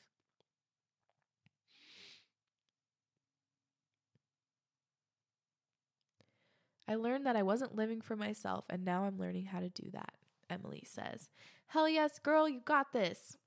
[6.89, 9.91] I learned that I wasn't living for myself, and now I'm learning how to do
[9.93, 10.13] that,
[10.53, 11.29] Emily says.
[11.69, 13.39] Hell yes, girl, you got this.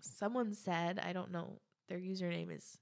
[0.00, 2.78] Someone said, I don't know, their username is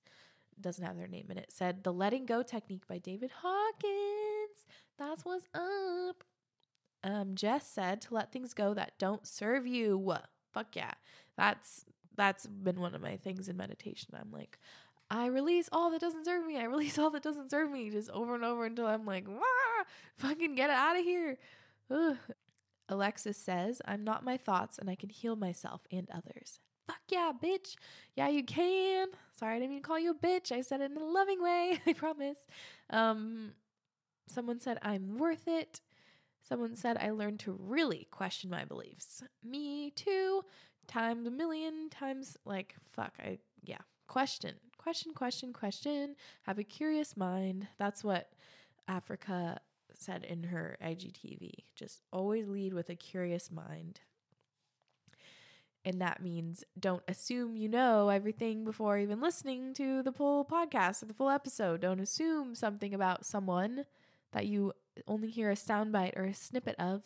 [0.61, 4.67] doesn't have their name in it, said the letting go technique by David Hawkins.
[4.99, 6.25] That's what's up.
[7.05, 10.15] Um, Jess said to let things go that don't serve you.
[10.53, 10.93] Fuck yeah.
[11.37, 11.85] That's
[12.17, 14.15] that's been one of my things in meditation.
[14.21, 14.59] I'm like,
[15.11, 16.59] I release all that doesn't serve me.
[16.59, 19.85] I release all that doesn't serve me, just over and over until I'm like, Wah!
[20.17, 21.39] fucking get it out of here.
[21.91, 22.17] Ugh.
[22.89, 26.61] Alexis says, I'm not my thoughts and I can heal myself and others.
[26.87, 27.77] Fuck yeah, bitch.
[28.17, 29.09] Yeah, you can.
[29.39, 30.53] Sorry, I didn't mean to call you a bitch.
[30.53, 31.79] I said it in a loving way.
[31.87, 32.39] I promise.
[32.89, 33.53] Um,
[34.27, 35.83] someone said, I'm worth it.
[36.41, 39.23] Someone said, I learned to really question my beliefs.
[39.45, 40.43] Me too.
[40.87, 42.39] Times a million times.
[42.47, 43.13] Like, fuck.
[43.21, 43.79] I, yeah.
[44.07, 46.17] Question, question, question, question.
[46.45, 47.69] Have a curious mind.
[47.79, 48.31] That's what
[48.89, 49.61] Africa
[50.01, 51.53] said in her IGTV.
[51.75, 54.01] Just always lead with a curious mind.
[55.85, 61.03] And that means don't assume you know everything before even listening to the full podcast
[61.03, 61.81] or the full episode.
[61.81, 63.85] Don't assume something about someone
[64.33, 64.73] that you
[65.07, 67.03] only hear a soundbite or a snippet of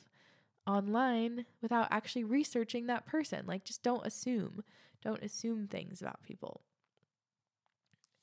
[0.66, 3.44] online without actually researching that person.
[3.46, 4.62] Like, just don't assume.
[5.02, 6.62] Don't assume things about people.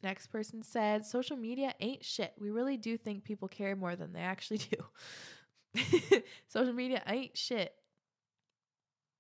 [0.02, 2.34] Next person said, social media ain't shit.
[2.40, 6.22] We really do think people care more than they actually do.
[6.48, 7.74] social media ain't shit.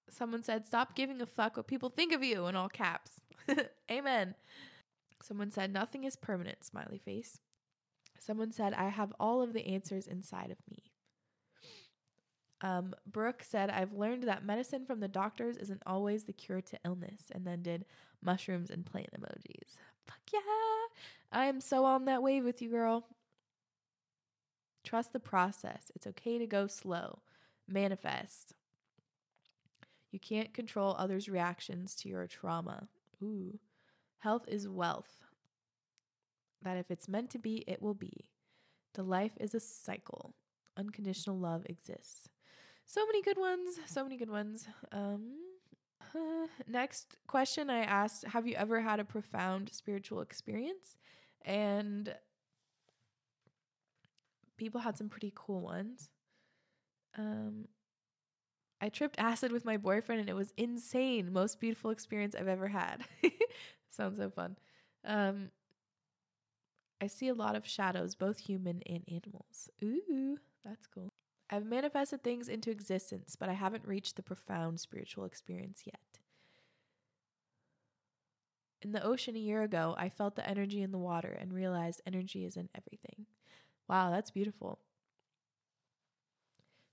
[0.10, 3.22] Someone said, stop giving a fuck what people think of you in all caps.
[3.92, 4.36] Amen.
[5.22, 7.40] Someone said, nothing is permanent, smiley face.
[8.18, 10.92] Someone said, I have all of the answers inside of me.
[12.62, 16.80] Um, Brooke said, I've learned that medicine from the doctors isn't always the cure to
[16.86, 17.86] illness, and then did
[18.22, 19.78] mushrooms and plant emojis.
[20.10, 20.40] Fuck yeah.
[21.32, 23.06] I am so on that wave with you, girl.
[24.84, 25.92] Trust the process.
[25.96, 27.20] It's okay to go slow.
[27.68, 28.56] Manifest.
[30.12, 32.88] You can't control others' reactions to your trauma.
[33.22, 33.60] Ooh.
[34.20, 35.24] Health is wealth.
[36.64, 38.26] That if it's meant to be, it will be.
[38.96, 40.34] The life is a cycle.
[40.76, 42.28] Unconditional love exists.
[42.86, 43.80] So many good ones.
[43.86, 44.68] So many good ones.
[44.92, 45.34] Um,
[46.68, 50.98] next question I asked Have you ever had a profound spiritual experience?
[51.44, 52.14] And
[54.58, 56.10] people had some pretty cool ones.
[57.18, 57.66] Um,
[58.82, 61.34] I tripped acid with my boyfriend and it was insane.
[61.34, 63.04] Most beautiful experience I've ever had.
[63.90, 64.58] Sounds so fun.
[65.04, 65.52] Um,
[67.02, 69.70] I see a lot of shadows, both human and animals.
[69.84, 71.10] Ooh, that's cool.
[71.50, 76.20] I've manifested things into existence, but I haven't reached the profound spiritual experience yet.
[78.82, 82.02] In the ocean a year ago, I felt the energy in the water and realized
[82.06, 83.26] energy is in everything.
[83.88, 84.80] Wow, that's beautiful.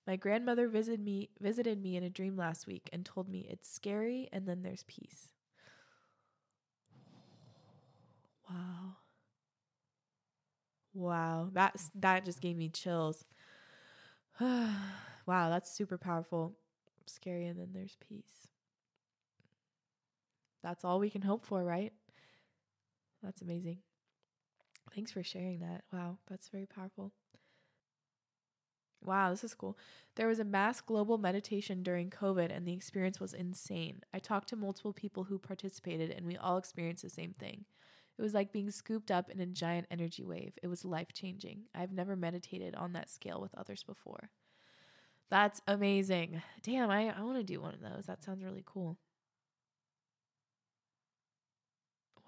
[0.07, 3.69] My grandmother visited me visited me in a dream last week and told me it's
[3.69, 5.33] scary and then there's peace.
[8.49, 8.97] Wow.
[10.95, 13.25] Wow, that's that just gave me chills.
[14.41, 16.55] wow, that's super powerful.
[17.07, 18.49] Scary and then there's peace.
[20.63, 21.93] That's all we can hope for, right?
[23.23, 23.79] That's amazing.
[24.95, 25.85] Thanks for sharing that.
[25.93, 27.13] Wow, that's very powerful.
[29.05, 29.79] Wow, this is cool.
[30.17, 34.01] There was a mass global meditation during COVID, and the experience was insane.
[34.13, 37.67] I talked to multiple people who participated, and we all experienced the same thing.
[38.19, 40.55] It was like being scooped up in a giant energy wave.
[40.63, 41.65] It was life changing.
[41.75, 44.31] I've never meditated on that scale with others before.
[45.29, 46.43] That's amazing.
[46.63, 48.07] Damn, I, I want to do one of those.
[48.07, 48.97] That sounds really cool.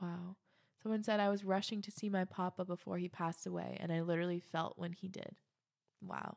[0.03, 0.37] Wow.
[0.83, 4.03] Someone said I was rushing to see my papa before he passed away, and I
[4.03, 5.37] literally felt when he did.
[6.03, 6.37] Wow.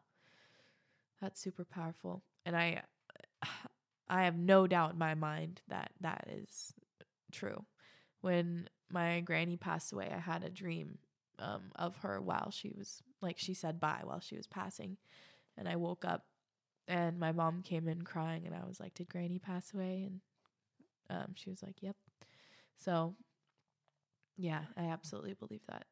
[1.21, 2.23] That's super powerful.
[2.45, 2.83] And I
[4.09, 6.73] I have no doubt in my mind that that is
[7.31, 7.65] true.
[8.21, 10.97] When my granny passed away, I had a dream
[11.39, 14.97] um, of her while she was like she said bye while she was passing,
[15.57, 16.25] and I woke up
[16.87, 20.21] and my mom came in crying, and I was like, "Did granny pass away?" And
[21.09, 21.95] um, she was like, "Yep."
[22.77, 23.15] So,
[24.37, 25.85] yeah, I absolutely believe that.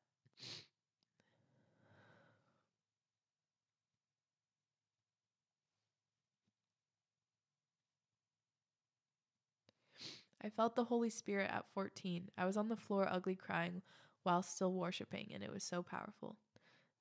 [10.43, 12.29] I felt the Holy Spirit at 14.
[12.37, 13.81] I was on the floor, ugly crying
[14.23, 16.37] while still worshiping, and it was so powerful.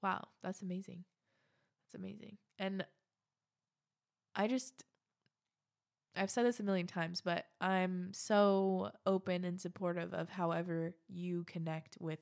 [0.03, 1.05] wow, that's amazing.
[1.84, 2.39] That's amazing.
[2.59, 2.84] And
[4.34, 4.84] I just
[6.16, 11.45] I've said this a million times, but I'm so open and supportive of however you
[11.45, 12.18] connect with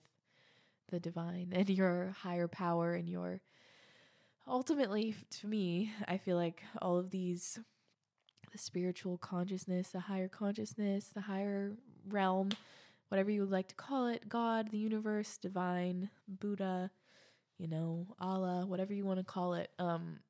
[0.90, 3.40] the divine and your higher power and your
[4.46, 7.58] ultimately to me, I feel like all of these
[8.56, 11.72] the spiritual consciousness, the higher consciousness, the higher
[12.08, 12.48] realm,
[13.08, 16.90] whatever you would like to call it, God, the universe, divine, Buddha,
[17.58, 19.70] you know, Allah, whatever you want to call it.
[19.78, 20.20] Um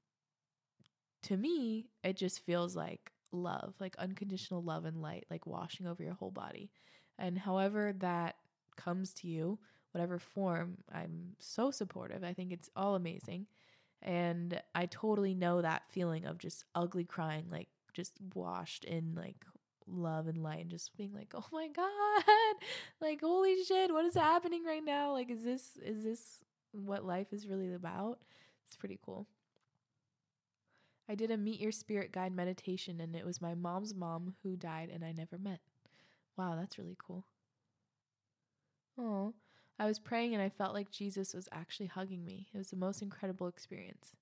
[1.22, 6.02] to me, it just feels like love, like unconditional love and light, like washing over
[6.02, 6.70] your whole body.
[7.18, 8.36] And however that
[8.76, 9.58] comes to you,
[9.92, 12.24] whatever form, I'm so supportive.
[12.24, 13.46] I think it's all amazing.
[14.02, 19.44] And I totally know that feeling of just ugly crying, like just washed in like
[19.88, 22.24] love and light and just being like, "Oh my god.
[23.00, 25.12] Like holy shit, what is happening right now?
[25.12, 28.20] Like is this is this what life is really about?"
[28.66, 29.26] It's pretty cool.
[31.08, 34.56] I did a meet your spirit guide meditation and it was my mom's mom who
[34.56, 35.60] died and I never met.
[36.36, 37.24] Wow, that's really cool.
[38.98, 39.34] Oh,
[39.78, 42.48] I was praying and I felt like Jesus was actually hugging me.
[42.52, 44.14] It was the most incredible experience.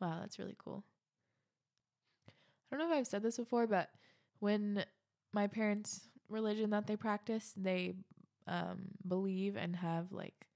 [0.00, 0.84] Wow, that's really cool.
[2.72, 3.90] I don't know if I've said this before, but
[4.40, 4.84] when
[5.32, 7.94] my parents' religion that they practice, they
[8.46, 10.46] um, believe and have like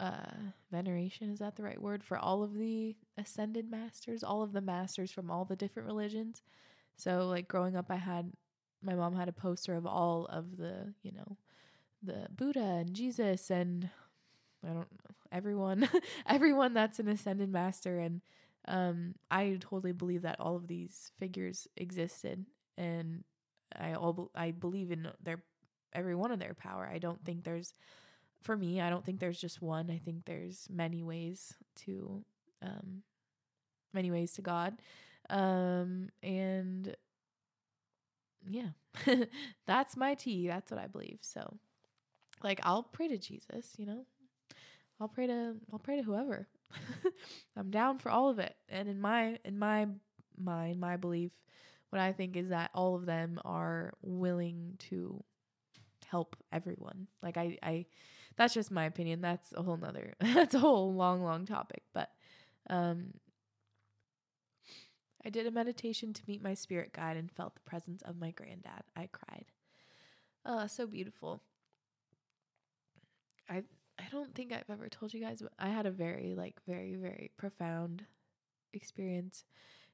[0.00, 0.32] uh,
[0.72, 4.60] veneration is that the right word for all of the ascended masters, all of the
[4.60, 6.42] masters from all the different religions.
[6.96, 8.32] So like growing up, I had
[8.82, 11.36] my mom had a poster of all of the you know
[12.02, 13.88] the Buddha and Jesus and
[14.62, 14.86] I don't know
[15.32, 15.88] everyone
[16.26, 18.20] everyone that's an ascended master and
[18.68, 22.46] um I totally believe that all of these figures existed
[22.76, 23.24] and
[23.78, 25.42] I all I believe in their
[25.92, 26.88] every one of their power.
[26.92, 27.74] I don't think there's
[28.42, 29.90] for me, I don't think there's just one.
[29.90, 31.54] I think there's many ways
[31.86, 32.24] to
[32.62, 33.02] um
[33.92, 34.80] many ways to God.
[35.30, 36.94] Um and
[38.48, 38.68] yeah.
[39.66, 40.46] that's my tea.
[40.46, 41.18] That's what I believe.
[41.22, 41.58] So
[42.42, 44.04] like I'll pray to Jesus, you know.
[45.00, 46.46] I'll pray to I'll pray to whoever.
[47.56, 48.54] I'm down for all of it.
[48.68, 49.86] And in my in my
[50.36, 51.32] mind, my belief,
[51.90, 55.22] what I think is that all of them are willing to
[56.06, 57.08] help everyone.
[57.22, 57.86] Like I I
[58.36, 59.20] that's just my opinion.
[59.20, 61.82] That's a whole nother that's a whole long, long topic.
[61.92, 62.10] But
[62.68, 63.14] um
[65.24, 68.30] I did a meditation to meet my spirit guide and felt the presence of my
[68.30, 68.82] granddad.
[68.94, 69.46] I cried.
[70.44, 71.40] Oh, so beautiful.
[73.48, 73.62] I
[73.98, 76.94] I don't think I've ever told you guys, but I had a very like very
[76.96, 78.04] very profound
[78.72, 79.44] experience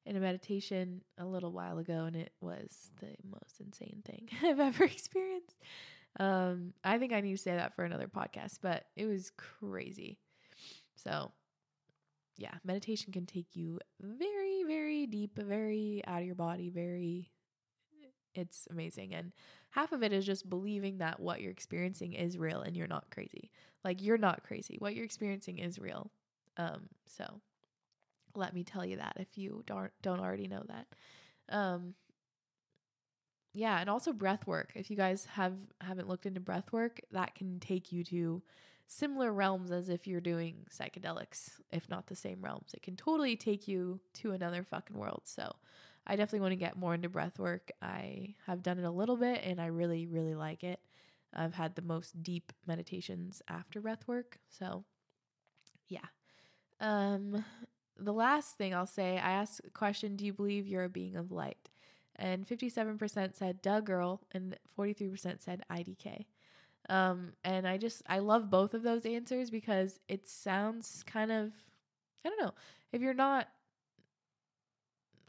[0.07, 4.61] in a meditation a little while ago and it was the most insane thing I've
[4.61, 5.59] ever experienced.
[6.19, 10.19] Um I think I need to say that for another podcast, but it was crazy.
[10.97, 11.33] So,
[12.37, 17.31] yeah, meditation can take you very very deep, very out of your body, very
[18.35, 19.33] it's amazing and
[19.71, 23.11] half of it is just believing that what you're experiencing is real and you're not
[23.11, 23.51] crazy.
[23.85, 24.77] Like you're not crazy.
[24.79, 26.11] What you're experiencing is real.
[26.57, 27.41] Um so
[28.35, 30.87] let me tell you that if you don't don't already know that.
[31.49, 31.95] Um
[33.53, 34.73] yeah, and also breath work.
[34.75, 38.43] If you guys have haven't looked into breath work, that can take you to
[38.87, 42.75] similar realms as if you're doing psychedelics, if not the same realms.
[42.75, 45.23] It can totally take you to another fucking world.
[45.25, 45.53] So,
[46.11, 47.71] I definitely want to get more into breath work.
[47.81, 50.81] I have done it a little bit and I really, really like it.
[51.33, 54.41] I've had the most deep meditations after breath work.
[54.49, 54.83] So,
[55.87, 56.07] yeah.
[56.81, 57.45] Um,
[57.97, 61.15] the last thing I'll say, I asked a question Do you believe you're a being
[61.15, 61.71] of light?
[62.17, 66.25] And 57% said duh girl, and 43% said IDK.
[66.89, 71.53] Um, and I just, I love both of those answers because it sounds kind of,
[72.25, 72.55] I don't know,
[72.93, 73.47] if you're not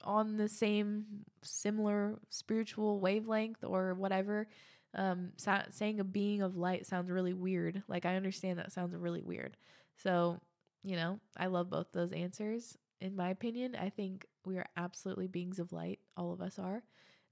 [0.04, 1.06] on the same
[1.44, 4.48] similar spiritual wavelength or whatever.
[4.94, 7.84] Um sa- saying a being of light sounds really weird.
[7.88, 9.58] Like i understand that sounds really weird.
[9.98, 10.40] So
[10.84, 12.78] you know i love both those answers.
[13.00, 16.84] In my opinion i think we are absolutely beings of light all of us are.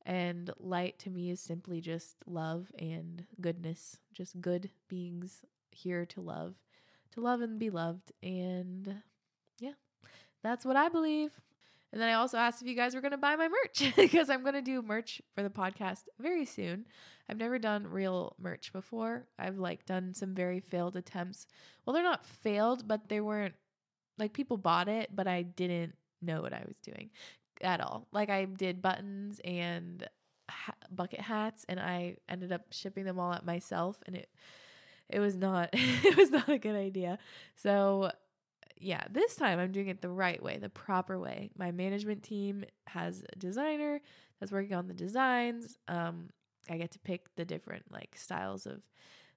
[0.05, 3.97] And light to me is simply just love and goodness.
[4.13, 6.55] Just good beings here to love
[7.11, 8.11] to love and be loved.
[8.22, 9.01] And
[9.59, 9.74] yeah
[10.41, 11.32] that's what i believe
[11.92, 14.30] and then I also asked if you guys were going to buy my merch because
[14.30, 16.86] I'm going to do merch for the podcast very soon.
[17.30, 19.28] I've never done real merch before.
[19.38, 21.48] I've like done some very failed attempts.
[21.86, 23.56] Well, they're not failed, but they weren't
[24.18, 27.10] like people bought it, but I didn't know what I was doing
[27.62, 28.08] at all.
[28.12, 30.08] Like I did buttons and
[30.50, 34.30] ha- bucket hats and I ended up shipping them all out myself and it
[35.10, 37.18] it was not it was not a good idea.
[37.56, 38.12] So
[38.80, 41.52] yeah, this time I'm doing it the right way, the proper way.
[41.58, 44.02] My management team has a designer
[44.40, 45.78] that's working on the designs.
[45.88, 46.30] Um,
[46.70, 48.82] I get to pick the different like styles of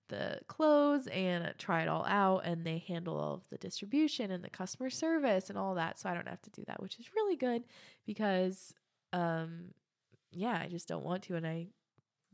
[0.08, 4.44] the clothes and try it all out and they handle all of the distribution and
[4.44, 7.06] the customer service and all that so I don't have to do that which is
[7.16, 7.62] really good
[8.04, 8.74] because
[9.14, 9.68] um
[10.30, 11.68] yeah I just don't want to and I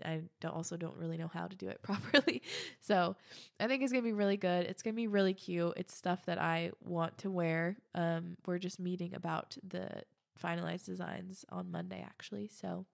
[0.04, 2.42] I don't also don't really know how to do it properly.
[2.80, 3.16] So
[3.60, 4.66] I think it's gonna be really good.
[4.66, 5.74] It's gonna be really cute.
[5.76, 7.76] It's stuff that I want to wear.
[7.94, 10.02] Um, we're just meeting about the
[10.42, 12.48] finalized designs on Monday actually.
[12.48, 12.86] So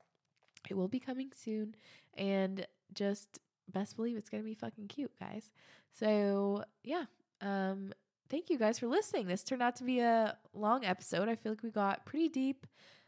[0.69, 1.75] it will be coming soon.
[2.17, 3.41] And just
[3.71, 5.51] best believe it's gonna be fucking cute, guys.
[5.93, 7.05] So yeah.
[7.41, 7.93] Um
[8.31, 9.27] thank you guys for listening.
[9.27, 11.29] This turned out to be a long episode.
[11.29, 12.67] I feel like we got pretty deep.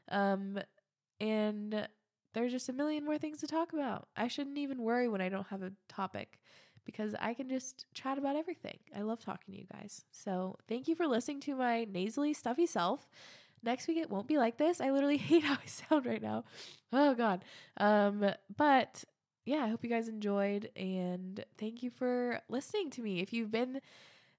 [0.08, 0.58] Um
[1.20, 1.88] and
[2.36, 4.08] there's just a million more things to talk about.
[4.14, 6.38] I shouldn't even worry when I don't have a topic
[6.84, 8.76] because I can just chat about everything.
[8.94, 10.04] I love talking to you guys.
[10.10, 13.08] So, thank you for listening to my nasally, stuffy self.
[13.62, 14.82] Next week it won't be like this.
[14.82, 16.44] I literally hate how I sound right now.
[16.92, 17.42] Oh god.
[17.78, 19.02] Um but
[19.46, 23.20] yeah, I hope you guys enjoyed and thank you for listening to me.
[23.20, 23.80] If you've been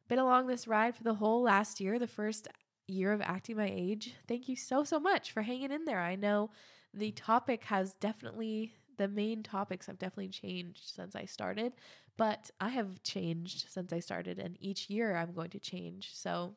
[0.07, 2.47] been along this ride for the whole last year, the first
[2.87, 5.99] year of acting my age, thank you so so much for hanging in there.
[5.99, 6.51] I know
[6.97, 11.73] the topic has definitely the main topics have definitely changed since I started,
[12.17, 16.09] but I have changed since I started and each year I'm going to change.
[16.13, 16.55] So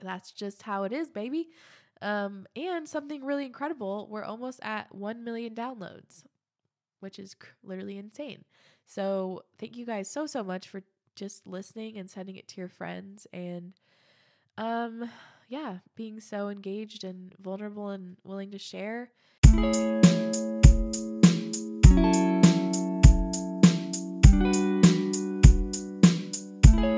[0.00, 1.48] that's just how it is, baby.
[2.02, 6.24] Um, and something really incredible, we're almost at 1 million downloads,
[7.00, 8.44] which is literally insane.
[8.86, 10.82] So, thank you guys so so much for
[11.14, 13.72] just listening and sending it to your friends and
[14.58, 15.08] um
[15.48, 19.10] yeah, being so engaged and vulnerable and willing to share.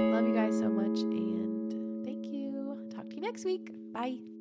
[0.07, 2.89] Love you guys so much and thank you.
[2.95, 3.71] Talk to you next week.
[3.93, 4.36] Bye.